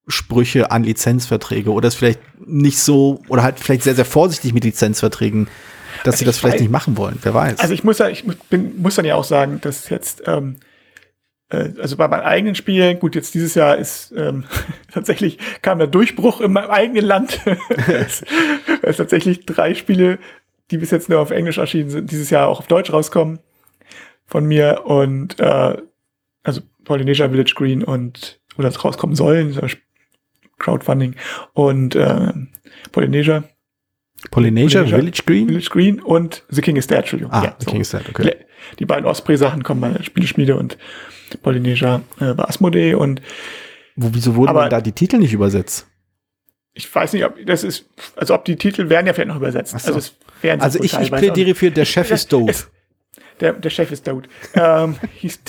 [0.06, 4.64] Ansprüche an Lizenzverträge oder ist vielleicht nicht so, oder halt vielleicht sehr, sehr vorsichtig mit
[4.64, 5.48] Lizenzverträgen,
[6.04, 7.18] dass sie Also das ich vielleicht weiß- nicht machen wollen.
[7.22, 7.60] Wer weiß.
[7.60, 10.64] Also ich muss ja, ich bin, muss dann ja auch sagen, dass jetzt, ähm, äh,
[11.80, 14.44] also bei meinen eigenen Spielen, gut, jetzt dieses Jahr ist ähm,
[14.92, 17.40] tatsächlich kam der Durchbruch in meinem eigenen Land.
[17.88, 18.24] es,
[18.82, 20.18] es tatsächlich drei Spiele,
[20.70, 23.38] die bis jetzt nur auf Englisch erschienen sind, dieses Jahr auch auf Deutsch rauskommen
[24.26, 25.76] von mir und äh,
[26.42, 29.60] also Polynesia Village Green und oder es rauskommen sollen, so
[30.58, 31.16] Crowdfunding
[31.54, 32.32] und äh,
[32.92, 33.44] Polynesia
[34.30, 35.48] Polynesia, Polynesia, Village Green?
[35.48, 37.32] Village Green und The King is Dead, Entschuldigung.
[37.32, 37.70] Ah, Ja, The so.
[37.70, 38.36] King is Dead, okay.
[38.78, 40.78] Die beiden Osprey-Sachen kommen bei der Spieleschmiede und
[41.38, 43.20] Polynesia äh, bei Asmodee und
[43.96, 45.86] Wo, wieso wurden Aber- da die Titel nicht übersetzt?
[46.74, 47.84] ich weiß nicht, ob das ist,
[48.16, 49.78] also ob die Titel werden ja vielleicht noch übersetzt.
[49.78, 49.88] So.
[49.94, 52.70] Also, es werden Also ich, ich plädiere für Der Chef ist doof.
[53.40, 54.26] Der, der Chef ist tot.
[54.54, 55.40] ähm, hieß,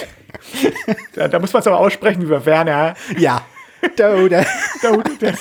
[1.16, 2.96] da, da muss man es aber aussprechen wie bei Werner.
[3.18, 3.46] Ja.
[3.98, 4.46] Tot, der,
[4.82, 5.34] der, der,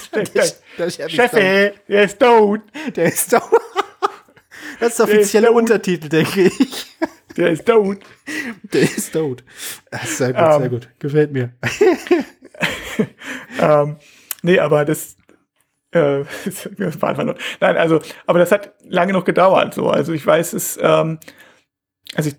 [0.78, 2.60] der, Chef der ist tot.
[2.96, 3.42] Der ist tot.
[4.80, 5.52] Das ist der offizielle.
[5.52, 6.86] Untertitel, denke ich.
[7.36, 7.98] Der ist tot.
[8.72, 9.44] Der ist tot.
[9.90, 10.60] Ist sehr gut, Ähm.
[10.60, 10.88] sehr gut.
[10.98, 11.52] Gefällt mir.
[13.60, 13.96] ähm,
[14.42, 15.16] nee, aber das,
[15.92, 19.88] äh, das war einfach nur, nein, also, aber das hat lange noch gedauert, so.
[19.88, 21.18] Also ich weiß es, ähm,
[22.14, 22.36] also ich,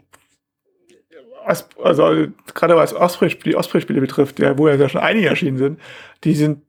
[1.46, 5.80] also gerade was Osprey, die Osprey-Spiele betrifft, ja, wo ja schon einige erschienen sind,
[6.24, 6.64] die sind,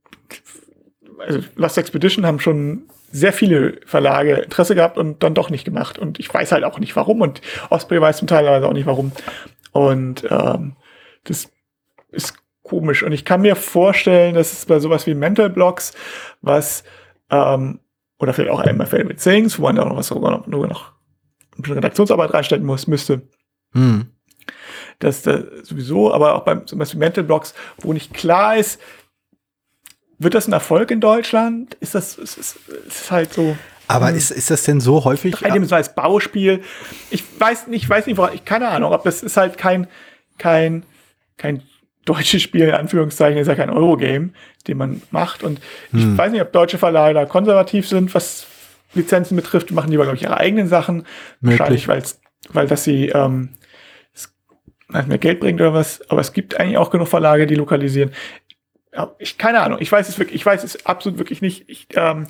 [1.18, 6.00] also Lost Expedition haben schon sehr viele Verlage Interesse gehabt und dann doch nicht gemacht.
[6.00, 7.20] Und ich weiß halt auch nicht warum.
[7.20, 7.40] Und
[7.70, 9.12] Osprey weiß zum Teil auch nicht warum.
[9.70, 10.74] Und ähm,
[11.22, 11.48] das
[12.10, 12.34] ist
[12.64, 13.04] komisch.
[13.04, 15.92] Und ich kann mir vorstellen, dass es bei sowas wie Mental Blocks,
[16.42, 16.82] was,
[17.30, 17.78] ähm,
[18.18, 20.90] oder vielleicht auch einmal Favorite Things, wo man da noch was sogar noch, nur noch
[21.56, 23.22] ein bisschen Redaktionsarbeit reinstecken muss, müsste,
[23.74, 24.06] Hm.
[24.98, 28.80] dass da sowieso, aber auch beim zum Beispiel Mental Blocks, wo nicht klar ist,
[30.18, 31.74] wird das ein Erfolg in Deutschland?
[31.80, 32.56] Ist das, ist, ist,
[32.86, 33.56] ist halt so,
[33.88, 35.34] Aber ist, ist das denn so häufig?
[35.34, 36.62] dreidimensionales Bauspiel.
[37.10, 39.86] Ich weiß nicht, ich weiß nicht, ich keine Ahnung, ob das ist halt kein,
[40.38, 40.84] kein,
[41.36, 41.62] kein
[42.04, 44.30] deutsches Spiel, in Anführungszeichen, ist ja kein Eurogame,
[44.66, 45.42] den man macht.
[45.42, 45.60] Und
[45.92, 48.46] ich weiß nicht, ob deutsche Verleiher da konservativ sind, was
[48.94, 51.06] Lizenzen betrifft, machen die aber, glaube ich, ihre eigenen Sachen.
[51.40, 51.58] Möglich.
[51.58, 53.50] Wahrscheinlich, weil's, weil das sie ähm,
[54.12, 56.08] es mehr Geld bringt oder was.
[56.10, 58.12] Aber es gibt eigentlich auch genug Verlage, die lokalisieren.
[59.18, 61.68] Ich, keine Ahnung, ich weiß es wirklich, ich weiß es absolut wirklich nicht.
[61.68, 62.26] Ich, ähm,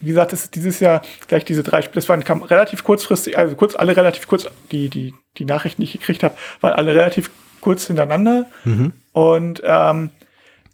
[0.00, 3.38] wie gesagt, das ist dieses Jahr gleich diese drei Spiele, das waren kam relativ kurzfristig,
[3.38, 6.94] also kurz, alle relativ kurz, die, die, die Nachrichten, die ich gekriegt habe, waren alle
[6.94, 8.46] relativ kurz hintereinander.
[8.64, 8.92] Mhm.
[9.12, 10.10] Und ähm,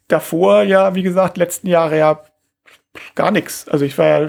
[0.09, 2.21] davor ja, wie gesagt, letzten Jahre ja
[3.15, 3.69] gar nichts.
[3.69, 4.29] Also ich war ja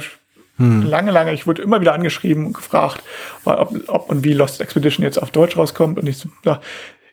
[0.58, 0.84] hm.
[0.84, 3.02] lange, lange, ich wurde immer wieder angeschrieben und gefragt,
[3.46, 5.98] ob, ob und wie Lost Expedition jetzt auf Deutsch rauskommt.
[5.98, 6.62] Und ich so, ja,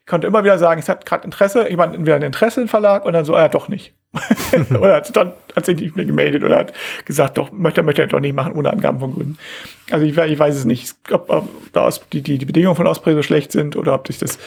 [0.08, 3.12] konnte immer wieder sagen, es hat gerade Interesse, jemand entweder ein Interesse im Verlag und
[3.12, 3.94] dann so, ah, ja, doch nicht.
[4.70, 6.72] oder hat, dann, hat sich nicht mehr gemeldet oder hat
[7.04, 9.38] gesagt, doch, möchte, möchte er doch nicht machen, ohne Angaben von Gründen.
[9.90, 13.14] Also ich, ich weiß es nicht, ob, ob da die, die, die Bedingungen von Osprey
[13.14, 14.38] so schlecht sind oder ob sich das,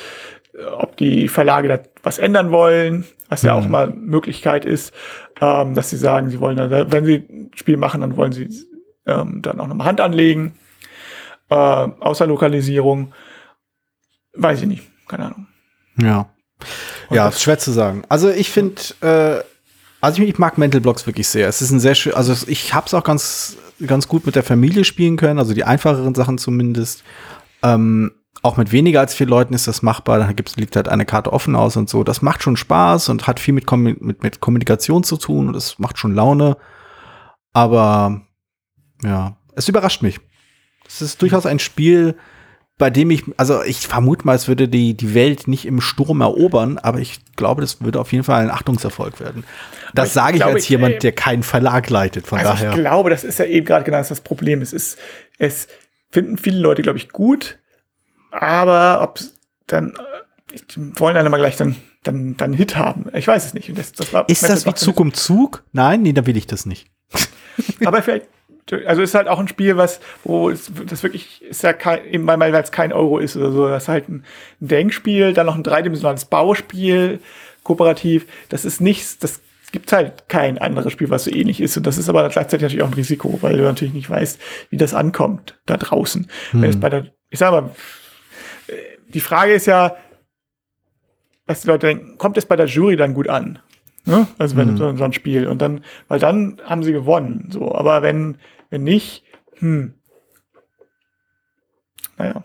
[0.78, 3.72] ob die Verlage da was ändern wollen, was ja auch mhm.
[3.72, 4.93] mal Möglichkeit ist,
[5.39, 6.57] ähm, dass sie sagen, sie wollen,
[6.91, 8.49] wenn sie ein Spiel machen, dann wollen sie
[9.05, 10.55] ähm, dann auch nochmal Hand anlegen,
[11.49, 13.14] äh, außer Lokalisierung.
[14.34, 15.47] Weiß ich nicht, keine Ahnung.
[15.97, 16.29] Ja.
[17.09, 18.03] Und ja, schwer zu sagen.
[18.09, 19.43] Also ich finde, äh,
[19.99, 21.47] also ich, ich, mag Mental Blocks wirklich sehr.
[21.47, 24.43] Es ist ein sehr schön, also ich habe es auch ganz, ganz gut mit der
[24.43, 27.03] Familie spielen können, also die einfacheren Sachen zumindest.
[27.63, 28.11] Ähm,
[28.43, 30.17] auch mit weniger als vier Leuten ist das machbar.
[30.17, 32.03] Da gibt's, liegt halt eine Karte offen aus und so.
[32.03, 35.77] Das macht schon Spaß und hat viel mit, mit, mit Kommunikation zu tun und es
[35.77, 36.57] macht schon Laune.
[37.53, 38.21] Aber
[39.03, 40.19] ja, es überrascht mich.
[40.87, 42.17] Es ist durchaus ein Spiel,
[42.78, 46.22] bei dem ich, also ich vermute mal, es würde die, die Welt nicht im Sturm
[46.22, 49.43] erobern, aber ich glaube, das würde auf jeden Fall ein Achtungserfolg werden.
[49.93, 52.72] Das ich sage ich als jemand, äh, der keinen Verlag leitet, von also daher.
[52.72, 54.61] Ich glaube, das ist ja eben gerade genau das Problem.
[54.61, 54.97] Es ist,
[55.38, 55.67] es
[56.09, 57.59] finden viele Leute, glaube ich, gut,
[58.32, 59.19] aber ob
[59.67, 60.57] dann, äh,
[60.95, 63.05] wollen dann immer gleich dann, dann, dann Hit haben.
[63.13, 63.78] Ich weiß es nicht.
[63.78, 65.63] Das, das war, ist das wie Zug um Zug?
[65.72, 66.88] Nein, nee, da will ich das nicht.
[67.86, 68.28] aber vielleicht,
[68.86, 72.28] also ist halt auch ein Spiel, was, wo es, das wirklich ist ja kein, eben
[72.28, 73.68] weil es kein Euro ist oder so.
[73.68, 74.24] Das ist halt ein,
[74.59, 77.20] Denkspiel, dann noch ein dreidimensionales Bauspiel,
[77.64, 78.28] kooperativ.
[78.49, 79.41] Das ist nichts, das
[79.72, 81.78] gibt halt kein anderes Spiel, was so ähnlich ist.
[81.78, 84.39] Und das ist aber gleichzeitig natürlich auch ein Risiko, weil du natürlich nicht weißt,
[84.70, 86.28] wie das ankommt da draußen.
[86.51, 86.62] Hm.
[86.62, 87.72] Wenn es bei der, ich sag mal,
[89.14, 89.95] die Frage ist ja,
[91.45, 93.59] was die Leute denken, kommt es bei der Jury dann gut an?
[94.05, 94.27] Ne?
[94.37, 94.77] Also wenn mhm.
[94.77, 95.47] so, so ein Spiel.
[95.47, 97.49] Und dann, weil dann haben sie gewonnen.
[97.51, 98.37] So, aber wenn,
[98.69, 99.23] wenn nicht,
[99.59, 99.93] hm.
[102.17, 102.43] Naja.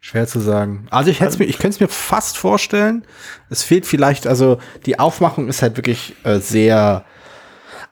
[0.00, 0.86] Schwer zu sagen.
[0.90, 3.06] Also ich, also, mir, ich könnte es mir fast vorstellen.
[3.50, 7.04] Es fehlt vielleicht, also die Aufmachung ist halt wirklich äh, sehr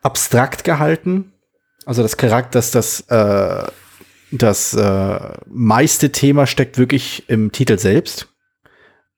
[0.03, 1.33] abstrakt gehalten.
[1.87, 3.67] Also das Charakter, das, das, äh,
[4.31, 8.29] das äh, meiste Thema steckt wirklich im Titel selbst.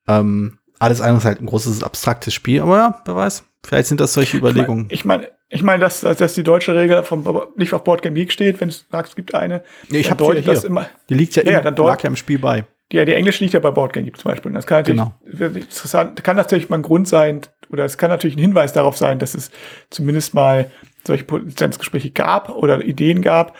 [0.08, 3.44] Ähm, alles andere ist halt ein großes abstraktes Spiel, aber ja, wer weiß.
[3.64, 4.86] Vielleicht sind das solche Überlegungen.
[4.90, 7.24] Ich meine, ich meine, dass, dass die deutsche Regel vom,
[7.56, 9.62] nicht auf Board Game Geek steht, wenn du sagst, es gibt eine.
[9.90, 10.42] Ja, ich habe hier.
[10.42, 10.88] Das immer.
[11.08, 12.64] Die liegt ja, ja, im, dann dort, ja im Spiel bei.
[12.92, 14.52] Die, die englische liegt ja bei Board Game Geek zum Beispiel.
[14.52, 15.48] Das kann natürlich, genau.
[15.48, 19.18] interessant, kann natürlich mal ein Grund sein, oder es kann natürlich ein Hinweis darauf sein,
[19.18, 19.50] dass es
[19.90, 20.70] zumindest mal
[21.04, 23.56] solche Potenzgespräche gab oder Ideen gab.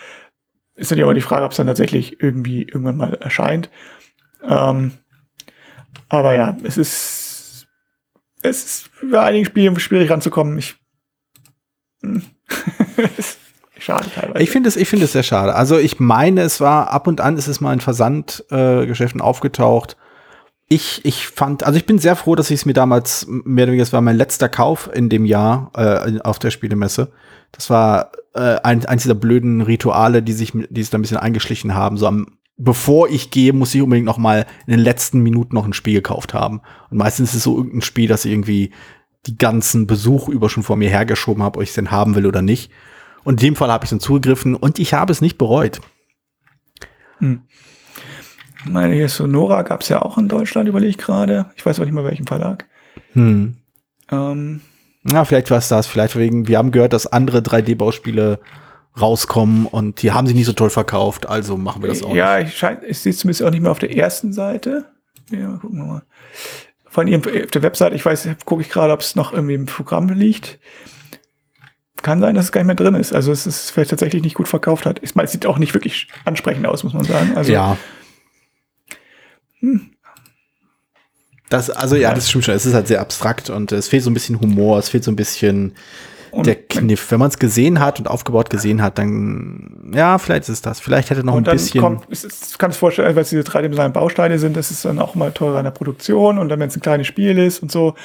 [0.75, 3.69] Ist natürlich aber die Frage, ob es dann tatsächlich irgendwie irgendwann mal erscheint.
[4.47, 4.93] Ähm,
[6.09, 7.67] aber ja, es ist,
[8.41, 10.57] es ist bei einigen Spielen schwierig ranzukommen.
[10.57, 10.75] Ich,
[12.01, 12.23] hm.
[13.79, 14.43] schade teilweise.
[14.43, 15.55] Ich finde es, ich finde es sehr schade.
[15.55, 19.97] Also ich meine, es war ab und an ist es mal in Versandgeschäften äh, aufgetaucht.
[20.69, 23.71] Ich, ich fand, also ich bin sehr froh, dass ich es mir damals mehr oder
[23.71, 27.11] weniger, es war mein letzter Kauf in dem Jahr äh, auf der Spielemesse.
[27.53, 31.17] Das war äh, ein, eins dieser blöden Rituale, die sich, die es da ein bisschen
[31.17, 31.95] eingeschlichen haben.
[31.97, 35.65] So am bevor ich gehe, muss ich unbedingt noch mal in den letzten Minuten noch
[35.65, 36.61] ein Spiel gekauft haben.
[36.89, 38.71] Und meistens ist es so irgendein Spiel, das ich irgendwie
[39.27, 42.25] die ganzen Besuch über schon vor mir hergeschoben habe, ob ich es denn haben will
[42.25, 42.71] oder nicht.
[43.23, 45.81] Und in dem Fall habe ich dann zugegriffen und ich habe es nicht bereut.
[47.19, 47.41] Hm.
[48.59, 51.47] Ich meine, hier Sonora gab es ja auch in Deutschland, überlege ich gerade.
[51.55, 52.65] Ich weiß aber nicht mal welchen Verlag.
[53.13, 53.57] Hm.
[54.11, 54.61] Ähm.
[55.03, 55.87] Na, vielleicht war es das.
[55.87, 58.39] Vielleicht wegen, wir haben gehört, dass andere 3D-Bauspiele
[58.99, 62.39] rauskommen und die haben sich nicht so toll verkauft, also machen wir das auch ja,
[62.39, 62.61] nicht.
[62.61, 64.85] Ja, ich, ich sehe es zumindest auch nicht mehr auf der ersten Seite.
[65.31, 66.03] Ja, gucken wir mal.
[66.85, 69.65] Von ihrem, auf der Webseite, ich weiß, gucke ich gerade, ob es noch irgendwie im
[69.65, 70.59] Programm liegt.
[72.01, 73.13] Kann sein, dass es gar nicht mehr drin ist.
[73.13, 74.99] Also es ist vielleicht tatsächlich nicht gut verkauft hat.
[75.01, 77.35] Ich meine, es sieht auch nicht wirklich ansprechend aus, muss man sagen.
[77.35, 77.77] Also, ja.
[79.59, 79.91] Hm.
[81.49, 82.53] Das, also ja, das stimmt schon.
[82.53, 85.11] Es ist halt sehr abstrakt und es fehlt so ein bisschen Humor, es fehlt so
[85.11, 85.75] ein bisschen
[86.37, 87.11] und der Kniff.
[87.11, 90.79] Wenn man es gesehen hat und aufgebaut gesehen hat, dann, ja, vielleicht ist es das.
[90.79, 91.81] Vielleicht hätte noch ein bisschen.
[91.81, 95.15] Kommt, ich kann es vorstellen, weil es diese dreidimensionalen Bausteine sind, das ist dann auch
[95.15, 97.95] mal teurer in der Produktion und dann, wenn es ein kleines Spiel ist und so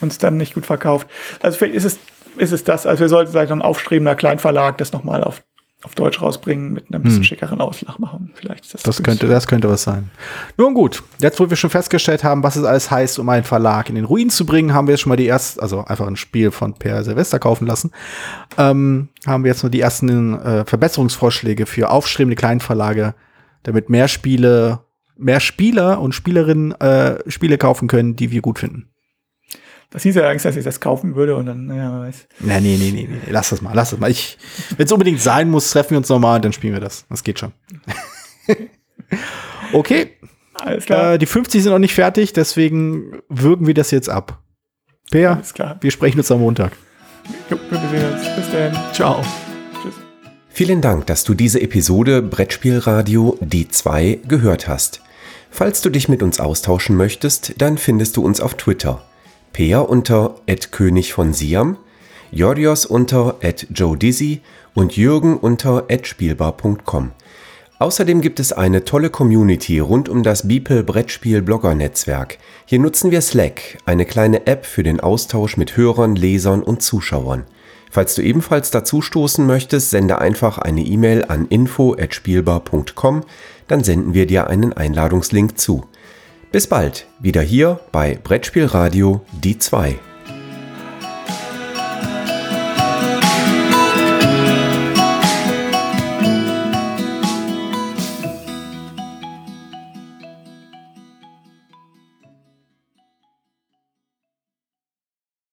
[0.00, 1.08] und es dann nicht gut verkauft.
[1.40, 1.98] Also vielleicht ist es,
[2.36, 2.86] ist es das.
[2.86, 5.42] Also wir sollten vielleicht noch ein aufstrebender Kleinverlag das nochmal auf
[5.82, 7.24] auf Deutsch rausbringen mit einer bisschen hm.
[7.24, 8.30] schickeren Auslach machen.
[8.34, 10.10] Vielleicht ist das das könnte, das könnte was sein.
[10.58, 13.88] Nun gut, jetzt wo wir schon festgestellt haben, was es alles heißt, um einen Verlag
[13.88, 16.16] in den Ruin zu bringen, haben wir jetzt schon mal die erste, also einfach ein
[16.16, 17.92] Spiel von Per Silvester kaufen lassen,
[18.58, 23.14] ähm, haben wir jetzt nur die ersten äh, Verbesserungsvorschläge für aufstrebende Kleinverlage,
[23.62, 24.80] damit mehr Spiele,
[25.16, 28.89] mehr Spieler und Spielerinnen äh, Spiele kaufen können, die wir gut finden.
[29.90, 32.28] Das hieß ja Angst, dass ich das kaufen würde und dann, naja, wer weiß.
[32.38, 34.08] Nee, nee, nee, nee, nee, lass das mal, lass das mal.
[34.08, 34.38] Ich,
[34.76, 37.06] wenn es unbedingt sein muss, treffen wir uns nochmal und dann spielen wir das.
[37.10, 37.52] Das geht schon.
[39.72, 40.12] okay.
[40.54, 41.14] Alles klar.
[41.14, 44.40] Äh, die 50 sind noch nicht fertig, deswegen würgen wir das jetzt ab.
[45.10, 45.76] Per, Alles klar.
[45.80, 46.72] wir sprechen uns am Montag.
[47.50, 48.36] Jo, wir sehen uns.
[48.36, 48.94] Bis dann.
[48.94, 49.24] Ciao.
[49.82, 49.94] Tschüss.
[50.50, 55.02] Vielen Dank, dass du diese Episode Brettspielradio D2 gehört hast.
[55.50, 59.02] Falls du dich mit uns austauschen möchtest, dann findest du uns auf Twitter
[59.52, 60.36] Peer unter
[60.70, 61.76] König von Siam,
[62.30, 63.36] Jorios unter
[63.72, 64.42] Joe Dizzy
[64.74, 67.12] und Jürgen unter spielbar.com.
[67.80, 72.36] Außerdem gibt es eine tolle Community rund um das Beeple Brettspiel Blogger Netzwerk.
[72.66, 77.44] Hier nutzen wir Slack, eine kleine App für den Austausch mit Hörern, Lesern und Zuschauern.
[77.90, 83.22] Falls du ebenfalls dazu stoßen möchtest, sende einfach eine E-Mail an info@spielbar.com,
[83.66, 85.86] dann senden wir dir einen Einladungslink zu.
[86.52, 90.00] Bis bald, wieder hier bei Brettspielradio die 2.